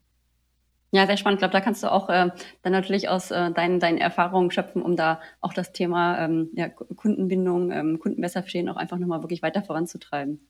Ja, 0.93 1.07
sehr 1.07 1.17
spannend. 1.17 1.39
Ich 1.39 1.41
glaube, 1.41 1.53
da 1.53 1.61
kannst 1.61 1.83
du 1.83 1.91
auch 1.91 2.09
äh, 2.09 2.31
dann 2.63 2.73
natürlich 2.73 3.09
aus 3.09 3.31
äh, 3.31 3.51
deinen, 3.51 3.81
deinen 3.81 3.99
Erfahrungen 3.99 4.51
schöpfen, 4.51 4.83
um 4.83 4.97
da 4.97 5.21
auch 5.41 5.53
das 5.53 5.73
Thema 5.73 6.19
ähm, 6.19 6.51
ja, 6.55 6.69
Kundenbindung, 6.69 7.71
ähm, 7.71 7.99
Kunden 7.99 8.21
besser 8.21 8.43
verstehen, 8.43 8.69
auch 8.69 8.77
einfach 8.77 8.99
nochmal 8.99 9.23
wirklich 9.23 9.43
weiter 9.43 9.63
voranzutreiben. 9.63 10.41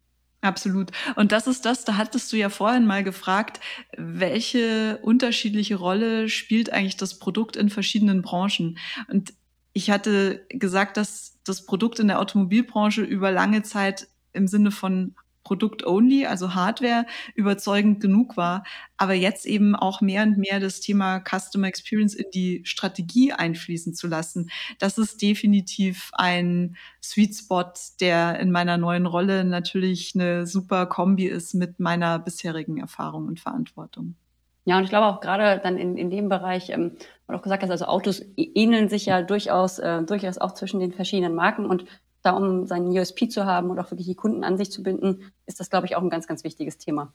Absolut. 0.42 0.92
Und 1.16 1.32
das 1.32 1.46
ist 1.46 1.64
das, 1.64 1.84
da 1.84 1.96
hattest 1.96 2.32
du 2.32 2.36
ja 2.36 2.50
vorhin 2.50 2.86
mal 2.86 3.02
gefragt, 3.02 3.60
welche 3.96 4.98
unterschiedliche 5.02 5.76
Rolle 5.76 6.28
spielt 6.28 6.72
eigentlich 6.72 6.96
das 6.96 7.18
Produkt 7.18 7.56
in 7.56 7.70
verschiedenen 7.70 8.22
Branchen? 8.22 8.78
Und 9.08 9.32
ich 9.72 9.90
hatte 9.90 10.46
gesagt, 10.50 10.96
dass 10.98 11.38
das 11.44 11.66
Produkt 11.66 11.98
in 11.98 12.08
der 12.08 12.20
Automobilbranche 12.20 13.02
über 13.02 13.32
lange 13.32 13.62
Zeit 13.62 14.08
im 14.32 14.46
Sinne 14.46 14.70
von 14.70 15.16
Produkt-only, 15.46 16.26
also 16.26 16.56
Hardware, 16.56 17.06
überzeugend 17.36 18.00
genug 18.00 18.36
war, 18.36 18.64
aber 18.96 19.14
jetzt 19.14 19.46
eben 19.46 19.76
auch 19.76 20.00
mehr 20.00 20.24
und 20.24 20.38
mehr 20.38 20.58
das 20.58 20.80
Thema 20.80 21.20
Customer 21.20 21.68
Experience 21.68 22.14
in 22.14 22.26
die 22.34 22.62
Strategie 22.64 23.32
einfließen 23.32 23.94
zu 23.94 24.08
lassen. 24.08 24.50
Das 24.80 24.98
ist 24.98 25.22
definitiv 25.22 26.10
ein 26.14 26.76
Sweet 27.00 27.36
Spot, 27.36 27.72
der 28.00 28.40
in 28.40 28.50
meiner 28.50 28.76
neuen 28.76 29.06
Rolle 29.06 29.44
natürlich 29.44 30.16
eine 30.16 30.48
super 30.48 30.86
Kombi 30.86 31.26
ist 31.26 31.54
mit 31.54 31.78
meiner 31.78 32.18
bisherigen 32.18 32.78
Erfahrung 32.78 33.28
und 33.28 33.38
Verantwortung. 33.38 34.16
Ja, 34.64 34.78
und 34.78 34.82
ich 34.82 34.90
glaube 34.90 35.06
auch 35.06 35.20
gerade 35.20 35.60
dann 35.62 35.76
in, 35.76 35.96
in 35.96 36.10
dem 36.10 36.28
Bereich, 36.28 36.70
ähm, 36.70 36.96
du 37.28 37.34
auch 37.34 37.42
gesagt 37.42 37.62
hast, 37.62 37.70
also 37.70 37.84
Autos 37.84 38.20
ähneln 38.36 38.88
sich 38.88 39.06
ja 39.06 39.22
durchaus, 39.22 39.78
äh, 39.78 40.02
durchaus 40.02 40.38
auch 40.38 40.54
zwischen 40.54 40.80
den 40.80 40.90
verschiedenen 40.90 41.36
Marken 41.36 41.66
und 41.66 41.84
da 42.26 42.32
um 42.32 42.66
seinen 42.66 42.88
USP 42.88 43.28
zu 43.28 43.46
haben 43.46 43.70
und 43.70 43.78
auch 43.78 43.90
wirklich 43.90 44.06
die 44.08 44.14
Kunden 44.14 44.44
an 44.44 44.58
sich 44.58 44.70
zu 44.70 44.82
binden, 44.82 45.32
ist 45.46 45.60
das, 45.60 45.70
glaube 45.70 45.86
ich, 45.86 45.96
auch 45.96 46.02
ein 46.02 46.10
ganz, 46.10 46.26
ganz 46.26 46.44
wichtiges 46.44 46.76
Thema. 46.76 47.12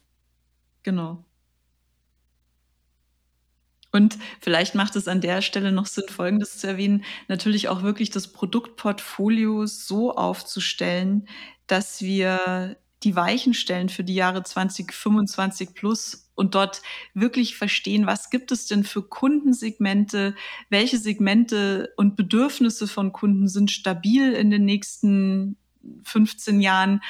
Genau. 0.84 1.24
Und 3.92 4.18
vielleicht 4.40 4.74
macht 4.74 4.96
es 4.96 5.10
an 5.10 5.20
der 5.20 5.42
Stelle 5.42 5.74
noch 5.74 5.86
Sinn, 5.86 6.08
Folgendes 6.08 6.58
zu 6.58 6.68
erwähnen, 6.68 7.04
natürlich 7.28 7.68
auch 7.68 7.84
wirklich 7.84 8.10
das 8.10 8.30
Produktportfolio 8.30 9.66
so 9.66 10.16
aufzustellen, 10.16 11.28
dass 11.68 12.02
wir 12.02 12.78
die 13.04 13.16
Weichen 13.16 13.54
stellen 13.54 13.90
für 13.90 14.04
die 14.04 14.16
Jahre 14.16 14.44
2025 14.44 15.74
plus 15.74 16.30
und 16.36 16.56
dort 16.56 16.82
wirklich 17.14 17.56
verstehen, 17.58 18.08
was 18.08 18.30
gibt 18.30 18.52
es 18.52 18.68
denn 18.68 18.84
für 18.84 19.04
Kundensegmente, 19.04 20.36
welche 20.70 20.98
Segmente 20.98 21.94
und 21.98 22.16
Bedürfnisse 22.16 22.88
von 22.88 23.12
Kunden 23.12 23.48
sind 23.48 23.72
stabil 23.72 24.34
in 24.34 24.52
den 24.52 24.66
nächsten 24.66 25.58
15 26.04 26.62
Jahren 26.62 27.02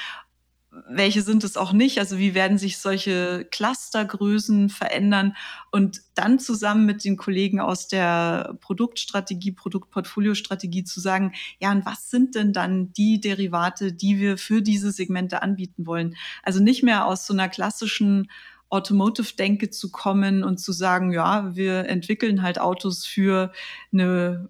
welche 0.90 1.22
sind 1.22 1.44
es 1.44 1.58
auch 1.58 1.74
nicht? 1.74 2.00
Also 2.00 2.18
wie 2.18 2.34
werden 2.34 2.58
sich 2.58 2.78
solche 2.78 3.46
Clustergrößen 3.52 4.70
verändern? 4.70 5.36
Und 5.70 6.02
dann 6.16 6.40
zusammen 6.40 6.86
mit 6.86 7.04
den 7.04 7.18
Kollegen 7.18 7.60
aus 7.60 7.90
der 7.90 8.58
Produktstrategie, 8.62 9.52
Produktportfoliostrategie 9.52 10.86
zu 10.86 11.02
sagen, 11.02 11.34
ja, 11.60 11.72
und 11.72 11.86
was 11.86 12.10
sind 12.10 12.36
denn 12.36 12.54
dann 12.54 12.94
die 12.94 13.20
Derivate, 13.20 13.92
die 13.92 14.20
wir 14.20 14.38
für 14.38 14.62
diese 14.62 14.92
Segmente 14.92 15.42
anbieten 15.42 15.86
wollen? 15.86 16.16
Also 16.42 16.64
nicht 16.64 16.84
mehr 16.84 17.06
aus 17.06 17.28
so 17.28 17.34
einer 17.34 17.50
klassischen 17.50 18.32
Automotive-Denke 18.70 19.70
zu 19.70 19.92
kommen 19.92 20.44
und 20.44 20.60
zu 20.60 20.72
sagen, 20.72 21.12
ja, 21.12 21.54
wir 21.54 21.90
entwickeln 21.90 22.42
halt 22.42 22.60
Autos 22.60 23.06
für 23.06 23.52
eine 23.92 24.50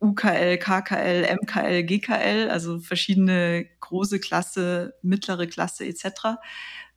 UKL, 0.00 0.58
KKL, 0.58 1.36
MKL, 1.42 1.82
GKL, 1.84 2.50
also 2.50 2.78
verschiedene 2.78 3.66
große 3.88 4.20
Klasse, 4.20 4.94
mittlere 5.02 5.46
Klasse 5.46 5.84
etc., 5.86 6.38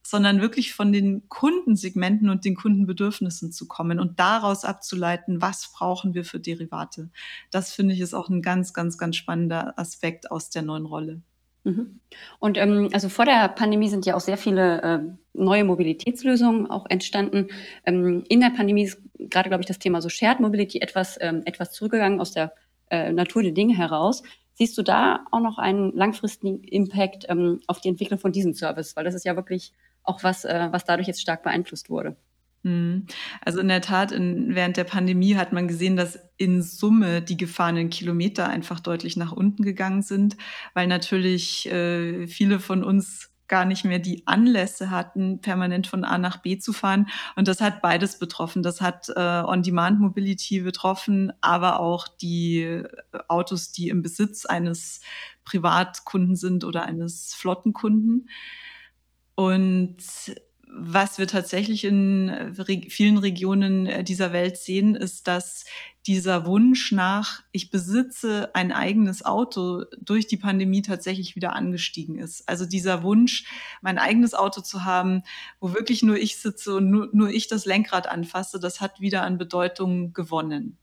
sondern 0.03 0.41
wirklich 0.41 0.73
von 0.73 0.91
den 0.91 1.29
Kundensegmenten 1.29 2.29
und 2.29 2.43
den 2.43 2.55
Kundenbedürfnissen 2.55 3.51
zu 3.51 3.67
kommen 3.67 3.99
und 3.99 4.19
daraus 4.19 4.65
abzuleiten, 4.65 5.41
was 5.41 5.71
brauchen 5.71 6.13
wir 6.13 6.25
für 6.25 6.39
Derivate. 6.39 7.11
Das 7.51 7.71
finde 7.71 7.93
ich 7.93 8.01
ist 8.01 8.13
auch 8.13 8.29
ein 8.29 8.41
ganz, 8.41 8.73
ganz, 8.73 8.97
ganz 8.97 9.15
spannender 9.15 9.77
Aspekt 9.77 10.31
aus 10.31 10.49
der 10.49 10.63
neuen 10.63 10.85
Rolle. 10.85 11.21
Mhm. 11.63 11.99
Und 12.39 12.57
ähm, 12.57 12.89
also 12.91 13.09
vor 13.09 13.25
der 13.25 13.47
Pandemie 13.49 13.89
sind 13.89 14.05
ja 14.05 14.15
auch 14.15 14.21
sehr 14.21 14.37
viele 14.37 14.81
äh, 14.81 14.99
neue 15.33 15.63
Mobilitätslösungen 15.63 16.69
auch 16.69 16.87
entstanden. 16.89 17.49
Ähm, 17.85 18.23
in 18.27 18.39
der 18.39 18.49
Pandemie 18.49 18.83
ist 18.83 18.99
gerade, 19.19 19.49
glaube 19.49 19.61
ich, 19.61 19.67
das 19.67 19.79
Thema 19.79 20.01
so 20.01 20.09
Shared 20.09 20.39
Mobility 20.39 20.79
etwas, 20.79 21.17
ähm, 21.21 21.43
etwas 21.45 21.71
zurückgegangen 21.71 22.19
aus 22.19 22.31
der 22.31 22.53
äh, 22.89 23.11
Natur 23.11 23.43
der 23.43 23.51
Dinge 23.51 23.77
heraus. 23.77 24.23
Siehst 24.61 24.77
du 24.77 24.83
da 24.83 25.25
auch 25.31 25.39
noch 25.39 25.57
einen 25.57 25.91
langfristigen 25.91 26.63
Impact 26.63 27.25
ähm, 27.29 27.61
auf 27.65 27.81
die 27.81 27.89
Entwicklung 27.89 28.19
von 28.19 28.31
diesem 28.31 28.53
Service? 28.53 28.95
Weil 28.95 29.03
das 29.03 29.15
ist 29.15 29.25
ja 29.25 29.35
wirklich 29.35 29.73
auch 30.03 30.23
was, 30.23 30.45
äh, 30.45 30.67
was 30.69 30.85
dadurch 30.85 31.07
jetzt 31.07 31.19
stark 31.19 31.41
beeinflusst 31.41 31.89
wurde. 31.89 32.15
Mhm. 32.61 33.07
Also 33.43 33.59
in 33.59 33.69
der 33.69 33.81
Tat, 33.81 34.11
in, 34.11 34.53
während 34.53 34.77
der 34.77 34.83
Pandemie 34.83 35.35
hat 35.35 35.51
man 35.51 35.67
gesehen, 35.67 35.95
dass 35.95 36.19
in 36.37 36.61
Summe 36.61 37.23
die 37.23 37.37
gefahrenen 37.37 37.89
Kilometer 37.89 38.49
einfach 38.49 38.79
deutlich 38.79 39.17
nach 39.17 39.31
unten 39.31 39.63
gegangen 39.63 40.03
sind, 40.03 40.37
weil 40.75 40.85
natürlich 40.85 41.67
äh, 41.71 42.27
viele 42.27 42.59
von 42.59 42.83
uns 42.83 43.30
gar 43.51 43.65
nicht 43.65 43.83
mehr 43.83 43.99
die 43.99 44.25
Anlässe 44.25 44.89
hatten, 44.89 45.41
permanent 45.41 45.85
von 45.85 46.05
A 46.05 46.17
nach 46.17 46.37
B 46.37 46.57
zu 46.57 46.71
fahren. 46.71 47.09
Und 47.35 47.49
das 47.49 47.59
hat 47.59 47.81
beides 47.81 48.17
betroffen. 48.17 48.63
Das 48.63 48.79
hat 48.79 49.09
äh, 49.09 49.43
On-Demand-Mobility 49.45 50.61
betroffen, 50.61 51.33
aber 51.41 51.81
auch 51.81 52.07
die 52.07 52.81
Autos, 53.27 53.73
die 53.73 53.89
im 53.89 54.01
Besitz 54.01 54.45
eines 54.45 55.01
Privatkunden 55.43 56.37
sind 56.37 56.63
oder 56.63 56.85
eines 56.85 57.33
Flottenkunden. 57.33 58.29
Und 59.35 59.97
was 60.73 61.17
wir 61.17 61.27
tatsächlich 61.27 61.83
in 61.83 62.29
äh, 62.29 62.89
vielen 62.89 63.17
Regionen 63.17 63.85
äh, 63.87 64.03
dieser 64.03 64.31
Welt 64.31 64.57
sehen, 64.57 64.95
ist, 64.95 65.27
dass 65.27 65.65
dieser 66.07 66.45
Wunsch 66.45 66.91
nach, 66.91 67.43
ich 67.51 67.69
besitze 67.69 68.49
ein 68.55 68.71
eigenes 68.71 69.23
Auto 69.23 69.83
durch 69.99 70.27
die 70.27 70.37
Pandemie 70.37 70.81
tatsächlich 70.81 71.35
wieder 71.35 71.53
angestiegen 71.53 72.17
ist. 72.17 72.47
Also 72.49 72.65
dieser 72.65 73.03
Wunsch, 73.03 73.45
mein 73.81 73.99
eigenes 73.99 74.33
Auto 74.33 74.61
zu 74.61 74.83
haben, 74.83 75.23
wo 75.59 75.73
wirklich 75.73 76.01
nur 76.01 76.17
ich 76.17 76.37
sitze 76.37 76.75
und 76.75 76.89
nur, 76.89 77.09
nur 77.11 77.29
ich 77.29 77.47
das 77.47 77.65
Lenkrad 77.65 78.07
anfasse, 78.07 78.59
das 78.59 78.81
hat 78.81 79.01
wieder 79.01 79.23
an 79.23 79.37
Bedeutung 79.37 80.13
gewonnen 80.13 80.77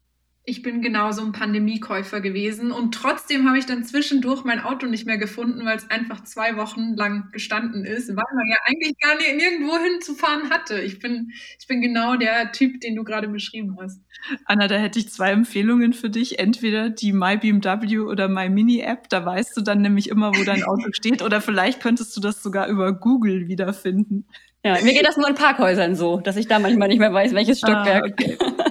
ich 0.48 0.62
bin 0.62 0.80
genauso 0.80 1.22
ein 1.22 1.32
Pandemiekäufer 1.32 2.22
gewesen 2.22 2.72
und 2.72 2.94
trotzdem 2.94 3.46
habe 3.46 3.58
ich 3.58 3.66
dann 3.66 3.84
zwischendurch 3.84 4.44
mein 4.44 4.60
Auto 4.60 4.86
nicht 4.86 5.04
mehr 5.04 5.18
gefunden, 5.18 5.66
weil 5.66 5.76
es 5.76 5.90
einfach 5.90 6.24
zwei 6.24 6.56
Wochen 6.56 6.94
lang 6.94 7.30
gestanden 7.32 7.84
ist, 7.84 8.08
weil 8.08 8.24
man 8.34 8.46
ja 8.48 8.56
eigentlich 8.64 8.98
gar 8.98 9.16
nicht 9.16 9.36
nirgendwo 9.36 9.76
hinzufahren 9.76 10.48
hatte. 10.48 10.80
Ich 10.80 11.00
bin, 11.00 11.32
ich 11.60 11.66
bin 11.66 11.82
genau 11.82 12.16
der 12.16 12.50
Typ, 12.52 12.80
den 12.80 12.96
du 12.96 13.04
gerade 13.04 13.28
beschrieben 13.28 13.76
hast. 13.78 14.00
Anna, 14.46 14.68
da 14.68 14.76
hätte 14.76 14.98
ich 14.98 15.10
zwei 15.10 15.32
Empfehlungen 15.32 15.92
für 15.92 16.08
dich. 16.08 16.38
Entweder 16.38 16.88
die 16.88 17.12
MyBMW 17.12 17.98
oder 17.98 18.28
MyMini-App, 18.28 19.10
da 19.10 19.26
weißt 19.26 19.54
du 19.54 19.60
dann 19.60 19.82
nämlich 19.82 20.08
immer, 20.08 20.30
wo 20.34 20.44
dein 20.44 20.64
Auto 20.64 20.88
steht, 20.92 21.20
oder 21.20 21.42
vielleicht 21.42 21.82
könntest 21.82 22.16
du 22.16 22.22
das 22.22 22.42
sogar 22.42 22.68
über 22.68 22.94
Google 22.94 23.48
wiederfinden. 23.48 24.24
Ja, 24.64 24.80
mir 24.82 24.94
geht 24.94 25.06
das 25.06 25.18
nur 25.18 25.28
in 25.28 25.34
Parkhäusern 25.34 25.94
so, 25.94 26.20
dass 26.20 26.36
ich 26.36 26.48
da 26.48 26.58
manchmal 26.58 26.88
nicht 26.88 26.98
mehr 26.98 27.12
weiß, 27.12 27.34
welches 27.34 27.62
ah, 27.62 27.66
Stockwerk. 27.66 28.04
Ah, 28.04 28.08
okay. 28.10 28.38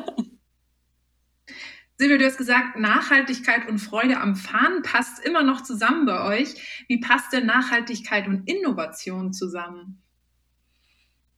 Silvia, 1.99 2.19
du 2.19 2.25
hast 2.25 2.37
gesagt, 2.37 2.77
Nachhaltigkeit 2.77 3.67
und 3.67 3.79
Freude 3.79 4.19
am 4.19 4.35
Fahren 4.35 4.83
passt 4.83 5.19
immer 5.25 5.41
noch 5.41 5.61
zusammen 5.61 6.05
bei 6.05 6.23
euch. 6.25 6.85
Wie 6.87 6.99
passt 6.99 7.33
denn 7.33 7.47
Nachhaltigkeit 7.47 8.27
und 8.27 8.47
Innovation 8.47 9.33
zusammen? 9.33 10.03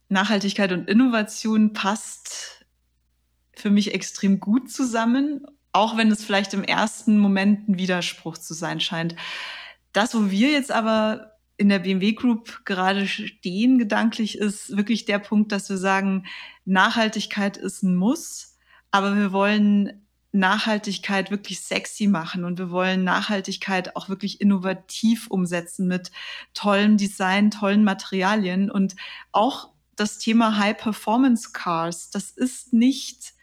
Nachhaltigkeit 0.10 0.74
und 0.74 0.90
Innovation 0.90 1.72
passt 1.72 2.66
für 3.56 3.70
mich 3.70 3.94
extrem 3.94 4.42
gut 4.42 4.70
zusammen, 4.70 5.46
auch 5.72 5.96
wenn 5.96 6.12
es 6.12 6.26
vielleicht 6.26 6.54
im 6.54 6.64
ersten 6.64 7.20
Moment 7.20 7.70
ein 7.70 7.78
Widerspruch 7.78 8.38
zu 8.38 8.54
sein 8.54 8.82
scheint. 8.82 9.16
Das, 9.94 10.14
wo 10.14 10.30
wir 10.30 10.52
jetzt 10.52 10.74
aber 10.74 11.38
in 11.56 11.70
der 11.70 11.80
BMW 11.80 12.14
Group 12.14 12.66
gerade 12.66 13.08
stehen, 13.08 13.80
gedanklich, 13.80 14.38
ist 14.38 14.76
wirklich 14.76 15.06
der 15.06 15.20
Punkt, 15.20 15.54
dass 15.54 15.70
wir 15.70 15.78
sagen, 15.78 16.26
Nachhaltigkeit 16.66 17.56
ist 17.56 17.82
ein 17.82 17.96
Muss, 17.96 18.58
aber 18.92 19.16
wir 19.16 19.32
wollen 19.32 20.06
Nachhaltigkeit 20.32 21.32
wirklich 21.32 21.62
sexy 21.62 22.08
machen. 22.08 22.44
Und 22.44 22.60
wir 22.60 22.70
wollen 22.70 23.04
Nachhaltigkeit 23.04 23.96
auch 23.96 24.10
wirklich 24.10 24.42
innovativ 24.42 25.28
umsetzen 25.28 25.88
mit 25.88 26.12
tollem 26.54 26.98
Design, 26.98 27.52
tollen 27.52 27.84
Materialien. 27.84 28.70
Und 28.70 28.96
auch 29.32 29.70
das 29.96 30.18
Thema 30.18 30.58
High 30.58 30.78
Performance 30.78 31.50
Cars, 31.52 32.10
das 32.10 32.32
ist 32.32 32.74
nicht 32.74 33.34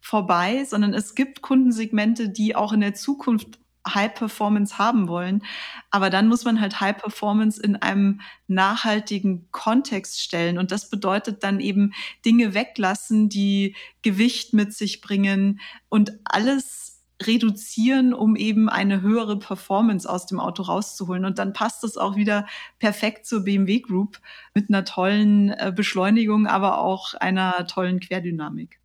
vorbei, 0.00 0.64
sondern 0.64 0.94
es 0.94 1.14
gibt 1.14 1.42
Kundensegmente, 1.42 2.28
die 2.28 2.56
auch 2.56 2.72
in 2.72 2.80
der 2.80 2.94
Zukunft 2.94 3.61
High 3.86 4.14
Performance 4.14 4.78
haben 4.78 5.08
wollen. 5.08 5.42
Aber 5.90 6.10
dann 6.10 6.28
muss 6.28 6.44
man 6.44 6.60
halt 6.60 6.80
High 6.80 6.96
Performance 6.96 7.60
in 7.60 7.76
einem 7.76 8.20
nachhaltigen 8.46 9.48
Kontext 9.50 10.20
stellen. 10.20 10.58
Und 10.58 10.70
das 10.72 10.90
bedeutet 10.90 11.42
dann 11.42 11.60
eben 11.60 11.92
Dinge 12.24 12.54
weglassen, 12.54 13.28
die 13.28 13.74
Gewicht 14.02 14.52
mit 14.52 14.72
sich 14.72 15.00
bringen 15.00 15.60
und 15.88 16.12
alles 16.24 16.92
reduzieren, 17.26 18.14
um 18.14 18.36
eben 18.36 18.68
eine 18.68 19.00
höhere 19.00 19.38
Performance 19.38 20.08
aus 20.08 20.26
dem 20.26 20.40
Auto 20.40 20.62
rauszuholen. 20.62 21.24
Und 21.24 21.38
dann 21.38 21.52
passt 21.52 21.84
es 21.84 21.96
auch 21.96 22.16
wieder 22.16 22.46
perfekt 22.78 23.26
zur 23.26 23.44
BMW 23.44 23.80
Group 23.80 24.20
mit 24.54 24.68
einer 24.68 24.84
tollen 24.84 25.50
äh, 25.50 25.72
Beschleunigung, 25.74 26.46
aber 26.46 26.78
auch 26.78 27.14
einer 27.14 27.66
tollen 27.66 28.00
Querdynamik. 28.00 28.81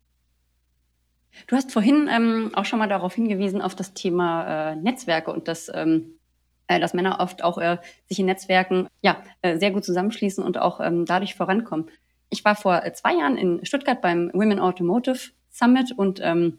Du 1.46 1.56
hast 1.56 1.72
vorhin 1.72 2.08
ähm, 2.10 2.50
auch 2.54 2.64
schon 2.64 2.78
mal 2.78 2.88
darauf 2.88 3.14
hingewiesen, 3.14 3.62
auf 3.62 3.74
das 3.74 3.94
Thema 3.94 4.72
äh, 4.72 4.76
Netzwerke 4.76 5.32
und 5.32 5.48
dass, 5.48 5.70
ähm, 5.72 6.18
äh, 6.66 6.80
dass 6.80 6.94
Männer 6.94 7.18
oft 7.20 7.44
auch 7.44 7.58
äh, 7.58 7.78
sich 8.06 8.18
in 8.18 8.26
Netzwerken 8.26 8.88
ja, 9.02 9.22
äh, 9.42 9.58
sehr 9.58 9.70
gut 9.70 9.84
zusammenschließen 9.84 10.42
und 10.42 10.58
auch 10.58 10.80
ähm, 10.80 11.04
dadurch 11.04 11.34
vorankommen. 11.34 11.90
Ich 12.30 12.44
war 12.44 12.56
vor 12.56 12.84
äh, 12.84 12.92
zwei 12.92 13.14
Jahren 13.14 13.36
in 13.36 13.64
Stuttgart 13.64 14.00
beim 14.00 14.30
Women 14.34 14.60
Automotive 14.60 15.30
Summit 15.50 15.92
und 15.96 16.20
ähm, 16.22 16.58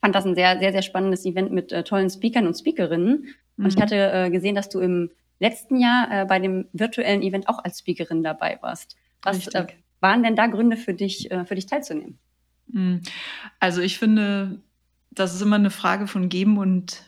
fand 0.00 0.14
das 0.14 0.24
ein 0.24 0.34
sehr, 0.34 0.58
sehr, 0.58 0.72
sehr 0.72 0.82
spannendes 0.82 1.24
Event 1.24 1.52
mit 1.52 1.72
äh, 1.72 1.82
tollen 1.82 2.10
Speakern 2.10 2.46
und 2.46 2.54
Speakerinnen. 2.54 3.34
Mhm. 3.56 3.64
Und 3.64 3.70
ich 3.70 3.76
mhm. 3.76 3.82
hatte 3.82 4.12
äh, 4.12 4.30
gesehen, 4.30 4.54
dass 4.54 4.68
du 4.68 4.80
im 4.80 5.10
letzten 5.38 5.76
Jahr 5.78 6.08
äh, 6.10 6.24
bei 6.24 6.38
dem 6.38 6.68
virtuellen 6.72 7.22
Event 7.22 7.48
auch 7.48 7.62
als 7.62 7.80
Speakerin 7.80 8.22
dabei 8.22 8.58
warst. 8.60 8.96
Was 9.22 9.48
äh, 9.48 9.66
waren 10.00 10.22
denn 10.22 10.36
da 10.36 10.46
Gründe 10.46 10.76
für 10.76 10.94
dich, 10.94 11.30
äh, 11.30 11.44
für 11.44 11.54
dich 11.54 11.66
teilzunehmen? 11.66 12.18
Hm. 12.72 13.02
Also 13.60 13.80
ich 13.80 13.98
finde, 13.98 14.60
das 15.10 15.34
ist 15.34 15.42
immer 15.42 15.56
eine 15.56 15.70
Frage 15.70 16.06
von 16.06 16.28
Geben 16.28 16.58
und 16.58 17.02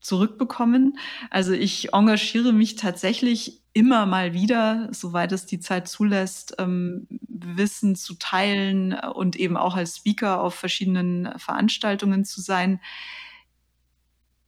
Zurückbekommen. 0.00 0.98
Also 1.30 1.52
ich 1.52 1.92
engagiere 1.92 2.52
mich 2.52 2.74
tatsächlich 2.74 3.62
immer 3.72 4.04
mal 4.04 4.34
wieder, 4.34 4.88
soweit 4.90 5.30
es 5.30 5.46
die 5.46 5.60
Zeit 5.60 5.86
zulässt, 5.86 6.56
ähm, 6.58 7.06
Wissen 7.28 7.94
zu 7.94 8.14
teilen 8.14 8.94
und 8.94 9.36
eben 9.36 9.56
auch 9.56 9.76
als 9.76 9.96
Speaker 9.98 10.40
auf 10.40 10.54
verschiedenen 10.56 11.32
Veranstaltungen 11.38 12.24
zu 12.24 12.40
sein. 12.40 12.80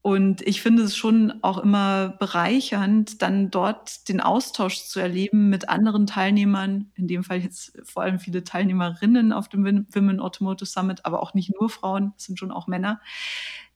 Und 0.07 0.43
ich 0.47 0.61
finde 0.61 0.83
es 0.83 0.95
schon 0.95 1.33
auch 1.41 1.57
immer 1.57 2.11
bereichernd, 2.19 3.23
dann 3.23 3.51
dort 3.51 4.07
den 4.11 4.21
Austausch 4.21 4.85
zu 4.85 5.01
erleben 5.01 5.49
mit 5.49 5.71
anderen 5.71 6.07
Teilnehmern, 6.07 6.91
in 6.95 7.09
dem 7.09 7.25
Fall 7.25 7.39
jetzt 7.39 7.73
vor 7.85 8.03
allem 8.03 8.19
viele 8.19 8.45
Teilnehmerinnen 8.45 9.33
auf 9.33 9.49
dem 9.49 9.65
Women 9.65 10.21
Automotive 10.21 10.67
Summit, 10.67 11.07
aber 11.07 11.23
auch 11.23 11.33
nicht 11.33 11.59
nur 11.59 11.71
Frauen, 11.71 12.13
es 12.19 12.25
sind 12.25 12.39
schon 12.39 12.53
auch 12.53 12.67
Männer. 12.67 13.01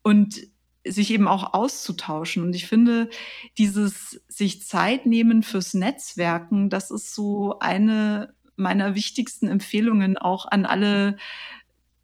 Und 0.03 0.43
sich 0.87 1.11
eben 1.13 1.29
auch 1.29 1.55
auszutauschen. 1.55 2.43
Und 2.43 2.55
ich 2.55 2.67
finde, 2.67 3.09
dieses 3.57 4.21
sich 4.29 4.67
Zeit 4.67 5.07
nehmen 5.07 5.43
fürs 5.43 5.73
Netzwerken, 5.73 6.69
das 6.69 6.91
ist 6.91 7.15
so 7.15 7.59
eine 7.61 8.35
meiner 8.55 8.95
wichtigsten 8.95 9.49
Empfehlungen 9.49 10.19
auch 10.19 10.45
an 10.45 10.67
alle 10.67 11.17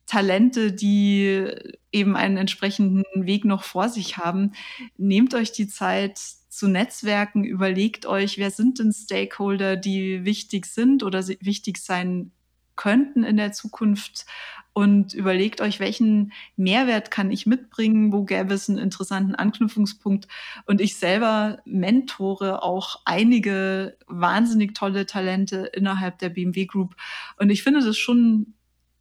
Talente, 0.07 0.73
die 0.73 1.49
eben 1.93 2.17
einen 2.17 2.37
entsprechenden 2.37 3.05
Weg 3.14 3.45
noch 3.45 3.62
vor 3.62 3.88
sich 3.88 4.19
haben. 4.19 4.53
Nehmt 4.97 5.35
euch 5.35 5.53
die 5.53 5.69
Zeit 5.69 6.19
zu 6.49 6.69
Netzwerken, 6.69 7.45
überlegt 7.45 8.07
euch, 8.07 8.38
wer 8.38 8.51
sind 8.51 8.79
denn 8.79 8.93
Stakeholder, 8.93 9.77
die 9.77 10.25
wichtig 10.25 10.67
sind 10.67 11.03
oder 11.03 11.27
wichtig 11.40 11.79
sein 11.79 12.33
könnten 12.77 13.23
in 13.23 13.37
der 13.37 13.53
Zukunft 13.53 14.27
und 14.73 15.14
überlegt 15.14 15.61
euch, 15.61 15.79
welchen 15.79 16.33
Mehrwert 16.57 17.12
kann 17.12 17.31
ich 17.31 17.47
mitbringen, 17.47 18.12
wo 18.12 18.25
gäbe 18.25 18.55
es 18.55 18.69
einen 18.69 18.79
interessanten 18.79 19.37
Anknüpfungspunkt. 19.37 20.27
Und 20.67 20.81
ich 20.81 20.97
selber 20.97 21.61
mentore 21.64 22.64
auch 22.64 23.01
einige 23.05 23.97
wahnsinnig 24.09 24.75
tolle 24.75 25.07
Talente 25.07 25.71
innerhalb 25.73 26.19
der 26.19 26.31
BMW 26.31 26.67
Group. 26.67 26.97
Und 27.38 27.51
ich 27.51 27.62
finde 27.62 27.85
das 27.85 27.97
schon 27.97 28.54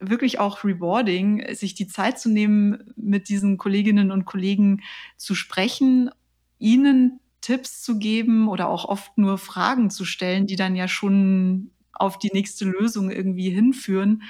wirklich 0.09 0.39
auch 0.39 0.63
rewarding, 0.63 1.53
sich 1.55 1.75
die 1.75 1.87
Zeit 1.87 2.19
zu 2.19 2.29
nehmen, 2.29 2.93
mit 2.95 3.29
diesen 3.29 3.57
Kolleginnen 3.57 4.11
und 4.11 4.25
Kollegen 4.25 4.81
zu 5.17 5.35
sprechen, 5.35 6.09
ihnen 6.59 7.19
Tipps 7.41 7.81
zu 7.81 7.99
geben 7.99 8.47
oder 8.47 8.69
auch 8.69 8.85
oft 8.85 9.17
nur 9.17 9.37
Fragen 9.37 9.89
zu 9.89 10.05
stellen, 10.05 10.47
die 10.47 10.55
dann 10.55 10.75
ja 10.75 10.87
schon 10.87 11.71
auf 11.91 12.17
die 12.17 12.31
nächste 12.33 12.65
Lösung 12.65 13.11
irgendwie 13.11 13.49
hinführen, 13.49 14.23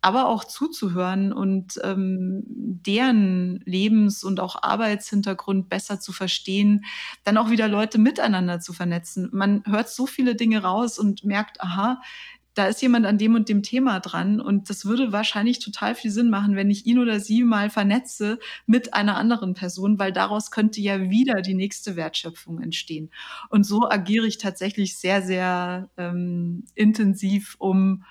aber 0.00 0.26
auch 0.28 0.44
zuzuhören 0.44 1.32
und 1.32 1.80
ähm, 1.82 2.42
deren 2.46 3.60
Lebens- 3.64 4.22
und 4.22 4.38
auch 4.40 4.62
Arbeitshintergrund 4.62 5.68
besser 5.68 5.98
zu 5.98 6.12
verstehen, 6.12 6.84
dann 7.24 7.36
auch 7.36 7.50
wieder 7.50 7.68
Leute 7.68 7.98
miteinander 7.98 8.60
zu 8.60 8.72
vernetzen. 8.72 9.28
Man 9.32 9.62
hört 9.66 9.88
so 9.88 10.06
viele 10.06 10.36
Dinge 10.36 10.62
raus 10.62 10.98
und 10.98 11.24
merkt, 11.24 11.60
aha, 11.60 12.00
da 12.58 12.66
ist 12.66 12.82
jemand 12.82 13.06
an 13.06 13.18
dem 13.18 13.36
und 13.36 13.48
dem 13.48 13.62
Thema 13.62 14.00
dran 14.00 14.40
und 14.40 14.68
das 14.68 14.84
würde 14.84 15.12
wahrscheinlich 15.12 15.60
total 15.60 15.94
viel 15.94 16.10
Sinn 16.10 16.28
machen, 16.28 16.56
wenn 16.56 16.70
ich 16.70 16.86
ihn 16.86 16.98
oder 16.98 17.20
sie 17.20 17.44
mal 17.44 17.70
vernetze 17.70 18.40
mit 18.66 18.94
einer 18.94 19.16
anderen 19.16 19.54
Person, 19.54 20.00
weil 20.00 20.12
daraus 20.12 20.50
könnte 20.50 20.80
ja 20.80 21.08
wieder 21.08 21.40
die 21.40 21.54
nächste 21.54 21.94
Wertschöpfung 21.94 22.60
entstehen. 22.60 23.10
Und 23.48 23.62
so 23.62 23.88
agiere 23.88 24.26
ich 24.26 24.38
tatsächlich 24.38 24.98
sehr, 24.98 25.22
sehr 25.22 25.88
ähm, 25.96 26.64
intensiv, 26.74 27.54
um 27.58 28.04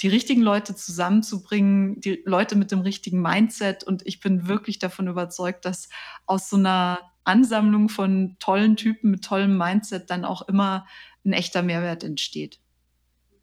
die 0.00 0.08
richtigen 0.08 0.40
Leute 0.40 0.74
zusammenzubringen, 0.74 2.00
die 2.00 2.22
Leute 2.24 2.56
mit 2.56 2.72
dem 2.72 2.80
richtigen 2.80 3.20
Mindset. 3.20 3.84
Und 3.84 4.06
ich 4.06 4.20
bin 4.20 4.48
wirklich 4.48 4.78
davon 4.78 5.06
überzeugt, 5.06 5.66
dass 5.66 5.90
aus 6.24 6.48
so 6.48 6.56
einer 6.56 6.98
Ansammlung 7.24 7.90
von 7.90 8.36
tollen 8.40 8.76
Typen 8.76 9.10
mit 9.10 9.22
tollem 9.22 9.58
Mindset 9.58 10.08
dann 10.08 10.24
auch 10.24 10.48
immer 10.48 10.86
ein 11.26 11.34
echter 11.34 11.62
Mehrwert 11.62 12.04
entsteht. 12.04 12.61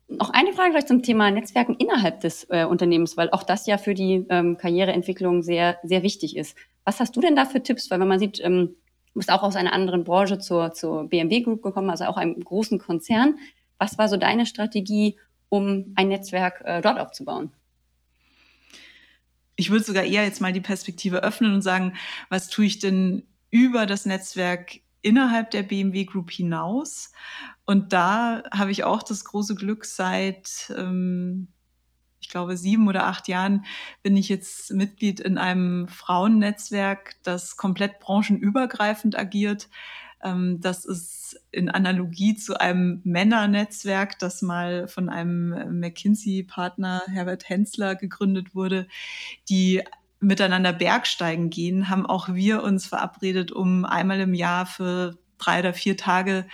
Noch 0.09 0.31
eine 0.31 0.53
Frage 0.53 0.71
vielleicht 0.71 0.87
zum 0.87 1.03
Thema 1.03 1.29
Netzwerken 1.29 1.75
innerhalb 1.75 2.21
des 2.21 2.45
äh, 2.49 2.65
Unternehmens, 2.65 3.15
weil 3.15 3.29
auch 3.29 3.43
das 3.43 3.67
ja 3.67 3.77
für 3.77 3.93
die 3.93 4.25
ähm, 4.29 4.57
Karriereentwicklung 4.57 5.43
sehr, 5.43 5.77
sehr 5.83 6.01
wichtig 6.01 6.35
ist. 6.35 6.57
Was 6.83 6.99
hast 6.99 7.15
du 7.15 7.21
denn 7.21 7.35
da 7.35 7.45
für 7.45 7.61
Tipps? 7.61 7.91
Weil 7.91 7.99
wenn 7.99 8.07
man 8.07 8.17
sieht, 8.17 8.39
ähm, 8.43 8.75
du 9.13 9.19
bist 9.19 9.31
auch 9.31 9.43
aus 9.43 9.55
einer 9.55 9.71
anderen 9.71 10.03
Branche 10.03 10.39
zur, 10.39 10.73
zur 10.73 11.07
BMW 11.07 11.41
Group 11.41 11.61
gekommen, 11.61 11.91
also 11.91 12.05
auch 12.05 12.17
einem 12.17 12.39
großen 12.43 12.79
Konzern. 12.79 13.37
Was 13.77 13.99
war 13.99 14.09
so 14.09 14.17
deine 14.17 14.47
Strategie, 14.47 15.17
um 15.49 15.93
ein 15.95 16.07
Netzwerk 16.07 16.63
äh, 16.65 16.81
dort 16.81 16.99
aufzubauen? 16.99 17.51
Ich 19.55 19.69
würde 19.69 19.83
sogar 19.83 20.05
eher 20.05 20.23
jetzt 20.23 20.41
mal 20.41 20.53
die 20.53 20.61
Perspektive 20.61 21.21
öffnen 21.21 21.53
und 21.53 21.61
sagen, 21.61 21.93
was 22.29 22.47
tue 22.47 22.65
ich 22.65 22.79
denn 22.79 23.27
über 23.51 23.85
das 23.85 24.07
Netzwerk 24.07 24.79
innerhalb 25.01 25.51
der 25.51 25.63
BMW 25.63 26.05
Group 26.05 26.31
hinaus? 26.31 27.11
Und 27.69 27.93
da 27.93 28.41
habe 28.51 28.71
ich 28.71 28.83
auch 28.83 29.03
das 29.03 29.23
große 29.25 29.53
Glück, 29.53 29.85
seit, 29.85 30.73
ähm, 30.75 31.49
ich 32.19 32.27
glaube, 32.27 32.57
sieben 32.57 32.87
oder 32.87 33.05
acht 33.05 33.27
Jahren 33.27 33.63
bin 34.01 34.17
ich 34.17 34.27
jetzt 34.27 34.73
Mitglied 34.73 35.19
in 35.19 35.37
einem 35.37 35.87
Frauennetzwerk, 35.87 37.17
das 37.21 37.57
komplett 37.57 37.99
branchenübergreifend 37.99 39.15
agiert. 39.15 39.69
Ähm, 40.23 40.59
das 40.61 40.83
ist 40.83 41.39
in 41.51 41.69
Analogie 41.69 42.33
zu 42.33 42.59
einem 42.59 43.01
Männernetzwerk, 43.03 44.17
das 44.17 44.41
mal 44.41 44.87
von 44.87 45.07
einem 45.07 45.79
McKinsey-Partner 45.79 47.03
Herbert 47.05 47.49
Hensler 47.49 47.93
gegründet 47.93 48.55
wurde, 48.55 48.87
die 49.47 49.83
miteinander 50.19 50.73
Bergsteigen 50.73 51.51
gehen, 51.51 51.87
haben 51.87 52.07
auch 52.07 52.29
wir 52.29 52.63
uns 52.63 52.87
verabredet, 52.87 53.51
um 53.51 53.85
einmal 53.85 54.21
im 54.21 54.33
Jahr 54.33 54.65
für 54.65 55.19
drei 55.37 55.59
oder 55.59 55.73
vier 55.75 55.97
Tage 55.97 56.47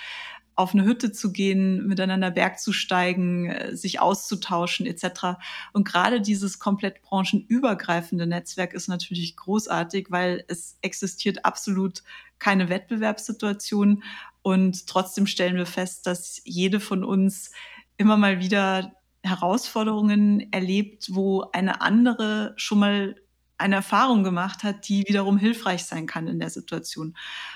auf 0.56 0.74
eine 0.74 0.86
Hütte 0.86 1.12
zu 1.12 1.32
gehen, 1.32 1.86
miteinander 1.86 2.32
Berg 2.32 2.60
zu 2.60 2.72
steigen, 2.72 3.50
äh, 3.50 3.76
sich 3.76 4.00
auszutauschen 4.00 4.86
etc. 4.86 5.38
Und 5.74 5.88
gerade 5.88 6.22
dieses 6.22 6.60
komplett 6.60 7.02
branchenübergreifende 7.02 8.26
Netzwerk 8.26 8.74
ist 8.74 8.88
natürlich 8.88 9.36
großartig, 9.36 10.08
weil 10.10 10.46
es 10.48 10.78
existiert 10.82 11.44
absolut 11.46 12.04
keine 12.40 12.70
Wettbewerbssituation 12.70 14.04
und 14.42 14.88
trotzdem 14.88 15.26
stellen 15.26 15.56
wir 15.56 15.66
fest, 15.66 16.06
dass 16.06 16.40
jede 16.44 16.80
von 16.80 17.04
uns 17.04 17.52
immer 17.98 18.16
mal 18.16 18.40
wieder 18.40 18.94
Herausforderungen 19.24 20.52
erlebt, 20.54 21.08
wo 21.12 21.46
eine 21.52 21.82
andere 21.82 22.54
schon 22.56 22.80
mal 22.80 23.16
eine 23.58 23.76
Erfahrung 23.76 24.24
gemacht 24.24 24.64
hat, 24.64 24.88
die 24.88 25.06
wiederum 25.08 25.38
hilfreich 25.38 25.86
sein 25.86 26.08
kann 26.08 26.28
in 26.28 26.40
der 26.40 26.50
Situation. 26.50 27.16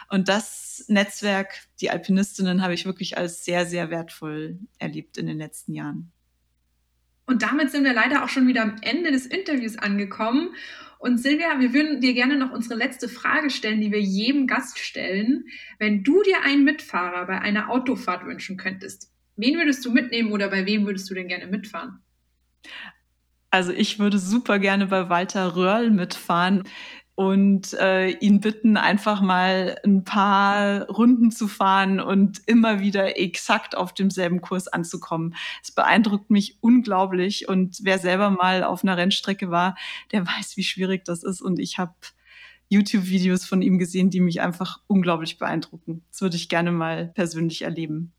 Und 0.10 0.30
das 0.30 0.86
Netzwerk, 0.88 1.68
die 1.82 1.90
Alpinistinnen, 1.90 2.62
habe 2.62 2.74
ich 2.74 2.86
wirklich 2.86 3.18
als 3.18 3.44
sehr, 3.44 3.66
sehr 3.66 3.90
wertvoll 3.90 4.60
erlebt 4.78 5.18
in 5.18 5.28
den 5.28 5.38
letzten 5.38 5.74
Jahren. 5.74 6.12
Und 7.26 7.44
damit 7.44 7.70
sind 7.70 7.84
wir 7.84 7.94
leider 7.94 8.24
auch 8.24 8.30
schon 8.30 8.48
wieder 8.48 8.64
am 8.64 8.78
Ende 8.82 9.12
des 9.12 9.28
Interviews 9.28 9.78
angekommen. 9.78 10.56
Und 10.98 11.20
Silvia, 11.20 11.60
wir 11.60 11.74
würden 11.74 12.02
dir 12.02 12.14
gerne 12.14 12.38
noch 12.38 12.52
unsere 12.52 12.76
letzte 12.76 13.08
Frage 13.08 13.52
stellen, 13.52 13.82
die 13.82 13.92
wir 13.92 14.02
jedem 14.02 14.48
Gast 14.48 14.80
stellen. 14.80 15.46
Wenn 15.78 16.04
du 16.04 16.24
dir 16.24 16.42
einen 16.44 16.64
Mitfahrer 16.64 17.28
bei 17.28 17.40
einer 17.40 17.70
Autofahrt 17.70 18.26
wünschen 18.26 18.58
könntest, 18.58 19.12
wen 19.36 19.56
würdest 19.58 19.86
du 19.86 19.92
mitnehmen 19.92 20.32
oder 20.32 20.50
bei 20.50 20.66
wem 20.66 20.86
würdest 20.86 21.10
du 21.10 21.14
denn 21.14 21.28
gerne 21.28 21.48
mitfahren? 21.48 22.02
Also 23.52 23.72
ich 23.72 24.00
würde 24.00 24.20
super 24.20 24.60
gerne 24.60 24.88
bei 24.88 25.10
Walter 25.10 25.56
Röhrl 25.56 25.90
mitfahren 25.90 26.64
und 27.20 27.74
äh, 27.74 28.12
ihn 28.12 28.40
bitten, 28.40 28.78
einfach 28.78 29.20
mal 29.20 29.78
ein 29.84 30.06
paar 30.06 30.88
Runden 30.88 31.32
zu 31.32 31.50
fahren 31.50 32.00
und 32.00 32.40
immer 32.46 32.80
wieder 32.80 33.20
exakt 33.20 33.76
auf 33.76 33.94
demselben 33.94 34.40
Kurs 34.40 34.70
anzukommen. 34.70 35.36
Es 35.62 35.72
beeindruckt 35.72 36.30
mich 36.30 36.60
unglaublich 36.62 37.50
und 37.50 37.80
wer 37.82 38.00
selber 38.00 38.30
mal 38.30 38.64
auf 38.64 38.84
einer 38.84 38.96
Rennstrecke 38.96 39.52
war, 39.52 39.76
der 40.14 40.26
weiß, 40.26 40.56
wie 40.56 40.64
schwierig 40.64 41.04
das 41.04 41.24
ist 41.24 41.42
und 41.42 41.60
ich 41.60 41.78
habe 41.78 41.94
YouTube-Videos 42.70 43.46
von 43.46 43.62
ihm 43.62 43.80
gesehen, 43.80 44.10
die 44.10 44.22
mich 44.22 44.40
einfach 44.40 44.80
unglaublich 44.88 45.38
beeindrucken. 45.38 46.04
Das 46.12 46.22
würde 46.22 46.38
ich 46.38 46.48
gerne 46.48 46.72
mal 46.72 47.12
persönlich 47.16 47.64
erleben. 47.64 48.14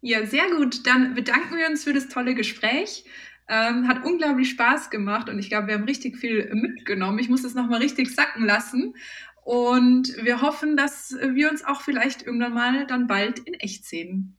Ja, 0.00 0.26
sehr 0.26 0.50
gut. 0.56 0.86
Dann 0.86 1.14
bedanken 1.14 1.56
wir 1.56 1.68
uns 1.68 1.84
für 1.84 1.92
das 1.92 2.08
tolle 2.08 2.34
Gespräch. 2.34 3.04
Ähm, 3.48 3.88
hat 3.88 4.04
unglaublich 4.04 4.50
Spaß 4.50 4.90
gemacht 4.90 5.28
und 5.30 5.38
ich 5.38 5.48
glaube, 5.48 5.68
wir 5.68 5.74
haben 5.74 5.84
richtig 5.84 6.18
viel 6.18 6.50
mitgenommen. 6.52 7.18
Ich 7.18 7.30
muss 7.30 7.42
das 7.42 7.54
nochmal 7.54 7.80
richtig 7.80 8.14
sacken 8.14 8.44
lassen. 8.44 8.94
Und 9.42 10.14
wir 10.22 10.42
hoffen, 10.42 10.76
dass 10.76 11.16
wir 11.22 11.50
uns 11.50 11.64
auch 11.64 11.80
vielleicht 11.80 12.22
irgendwann 12.22 12.52
mal 12.52 12.86
dann 12.86 13.06
bald 13.06 13.38
in 13.38 13.54
echt 13.54 13.86
sehen. 13.86 14.36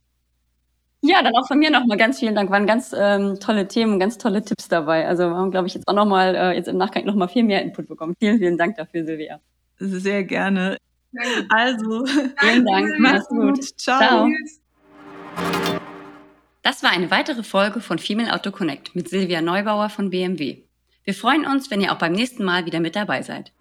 Ja, 1.02 1.22
dann 1.22 1.34
auch 1.34 1.48
von 1.48 1.58
mir 1.58 1.70
nochmal 1.70 1.96
ganz 1.96 2.20
vielen 2.20 2.34
Dank. 2.34 2.50
Waren 2.50 2.66
ganz 2.66 2.94
ähm, 2.96 3.40
tolle 3.40 3.66
Themen, 3.66 3.98
ganz 3.98 4.18
tolle 4.18 4.44
Tipps 4.44 4.68
dabei. 4.68 5.08
Also 5.08 5.24
wir 5.24 5.34
haben, 5.34 5.50
glaube 5.50 5.66
ich, 5.66 5.74
jetzt 5.74 5.88
auch 5.88 5.94
nochmal, 5.94 6.34
äh, 6.34 6.52
jetzt 6.52 6.68
im 6.68 6.76
Nachgang 6.76 7.06
nochmal 7.06 7.28
viel 7.28 7.42
mehr 7.42 7.62
Input 7.62 7.88
bekommen. 7.88 8.14
Vielen, 8.20 8.38
vielen 8.38 8.58
Dank 8.58 8.76
dafür, 8.76 9.04
Silvia. 9.04 9.40
Sehr 9.78 10.24
gerne. 10.24 10.76
Also, 11.48 12.04
vielen 12.38 12.64
Dank. 12.66 12.94
Mach's 12.98 13.26
gut. 13.28 13.78
Ciao. 13.78 14.28
Ciao. 15.34 15.79
Das 16.62 16.82
war 16.82 16.90
eine 16.90 17.10
weitere 17.10 17.42
Folge 17.42 17.80
von 17.80 17.98
Female 17.98 18.34
Auto 18.34 18.50
Connect 18.50 18.94
mit 18.94 19.08
Silvia 19.08 19.40
Neubauer 19.40 19.88
von 19.88 20.10
BMW. 20.10 20.64
Wir 21.04 21.14
freuen 21.14 21.46
uns, 21.46 21.70
wenn 21.70 21.80
ihr 21.80 21.92
auch 21.92 21.98
beim 21.98 22.12
nächsten 22.12 22.44
Mal 22.44 22.66
wieder 22.66 22.80
mit 22.80 22.96
dabei 22.96 23.22
seid. 23.22 23.52